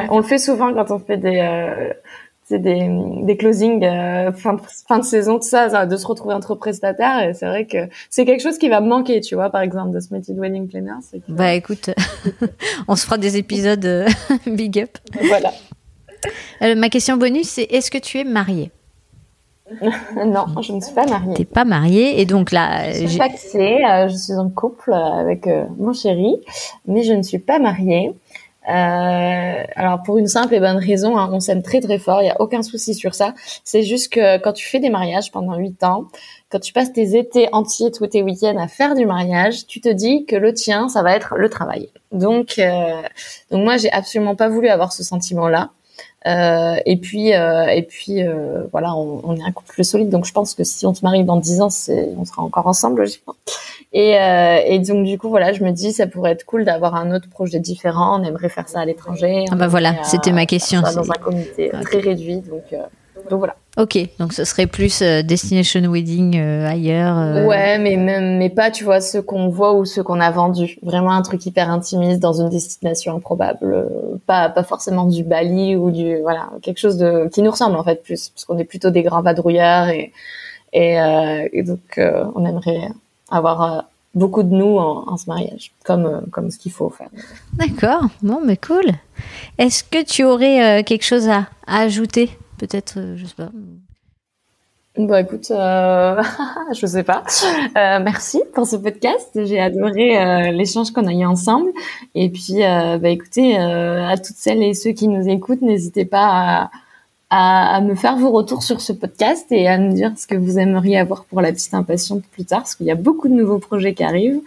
[0.09, 1.93] on le fait souvent quand on fait des, euh,
[2.57, 2.89] des,
[3.23, 7.23] des closings euh, fin, de, fin de saison, tout ça, de se retrouver entre prestataires.
[7.23, 7.77] Et c'est vrai que
[8.09, 10.39] c'est quelque chose qui va me manquer, tu vois, par exemple, de ce métier de
[10.39, 10.91] wedding planner.
[11.27, 11.89] Bah écoute,
[12.88, 14.07] on se fera des épisodes euh,
[14.47, 14.97] Big Up.
[15.27, 15.51] Voilà.
[16.61, 18.72] Euh, ma question bonus, c'est est-ce que tu es mariée
[20.26, 21.34] non, je ne suis pas mariée.
[21.34, 25.47] T'es pas mariée et donc là, je suis paxée, euh, je suis en couple avec
[25.47, 26.36] euh, mon chéri,
[26.86, 28.11] mais je ne suis pas mariée.
[28.65, 32.30] alors pour une simple et bonne raison, hein, on s'aime très très fort, il y
[32.30, 33.34] a aucun souci sur ça.
[33.63, 36.07] C'est juste que quand tu fais des mariages pendant huit ans,
[36.49, 39.88] quand tu passes tes étés entiers, tous tes week-ends à faire du mariage, tu te
[39.88, 41.88] dis que le tien, ça va être le travail.
[42.11, 42.59] Donc,
[43.51, 45.69] donc moi, j'ai absolument pas voulu avoir ce sentiment-là.
[46.28, 50.26] Euh, et puis, euh, et puis euh, voilà, on, on, est un couple solide, donc
[50.26, 53.01] je pense que si on se marie dans 10 ans, c'est, on sera encore ensemble,
[53.01, 53.36] logiquement.
[53.91, 56.95] Et, euh, et donc du coup, voilà, je me dis, ça pourrait être cool d'avoir
[56.95, 58.19] un autre projet différent.
[58.19, 59.45] On aimerait faire ça à l'étranger.
[59.51, 60.82] Ah bah voilà, c'était ma question.
[60.82, 62.76] Dans un comité très réduit, donc,
[63.30, 63.55] donc voilà.
[63.78, 67.17] Ok, donc ce serait plus euh, destination wedding euh, ailleurs.
[67.17, 67.45] Euh.
[67.45, 70.78] Ouais, mais même, mais pas, tu vois, ce qu'on voit ou ce qu'on a vendu.
[70.84, 73.88] Vraiment un truc hyper intimiste dans une destination improbable.
[74.28, 77.84] pas, pas forcément du Bali ou du, voilà, quelque chose de qui nous ressemble en
[77.86, 80.11] fait plus, parce qu'on est plutôt des grands vadrouilleurs et
[80.74, 80.97] et,
[81.53, 82.89] et donc on aimerait
[83.30, 87.09] avoir beaucoup de nous en, en ce mariage, comme comme ce qu'il faut faire.
[87.53, 88.91] D'accord, bon, mais cool.
[89.57, 92.30] Est-ce que tu aurais quelque chose à, à ajouter?
[92.62, 93.49] Peut-être, euh, je sais pas.
[94.97, 96.22] Bah écoute, euh...
[96.80, 97.24] je sais pas.
[97.78, 99.30] Euh, merci pour ce podcast.
[99.45, 101.72] J'ai adoré euh, l'échange qu'on a eu ensemble.
[102.14, 106.70] Et puis, bah écoutez, à toutes celles et ceux qui nous écoutent, n'hésitez pas
[107.30, 110.59] à, me faire vos retours sur ce podcast et à nous dire ce que vous
[110.59, 113.59] aimeriez avoir pour la petite impatiente plus tard, parce qu'il y a beaucoup de nouveaux
[113.59, 114.41] projets qui arrivent.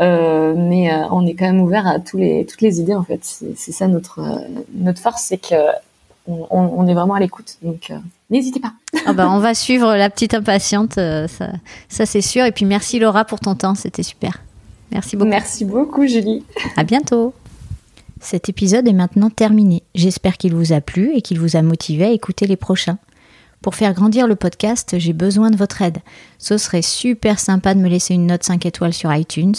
[0.00, 3.20] Euh, mais euh, on est quand même ouvert à toutes les idées en fait.
[3.24, 4.38] C'est ça notre euh,
[4.74, 5.54] notre force, c'est que
[6.28, 7.56] on, on, est vraiment à l'écoute.
[7.62, 7.92] Donc
[8.30, 8.72] n'hésitez pas.
[9.06, 11.26] Ah bah, on va suivre la petite impatiente, ça,
[11.88, 12.44] ça c'est sûr.
[12.44, 14.42] Et puis merci Laura pour ton temps, c'était super.
[14.92, 15.30] Merci beaucoup.
[15.30, 16.44] Merci beaucoup Julie.
[16.76, 17.32] À bientôt.
[18.20, 19.82] Cet épisode est maintenant terminé.
[19.94, 22.98] J'espère qu'il vous a plu et qu'il vous a motivé à écouter les prochains.
[23.62, 25.98] Pour faire grandir le podcast, j'ai besoin de votre aide.
[26.38, 29.54] Ce serait super sympa de me laisser une note 5 étoiles sur iTunes,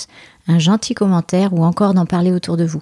[0.48, 2.82] un gentil commentaire ou encore d'en parler autour de vous.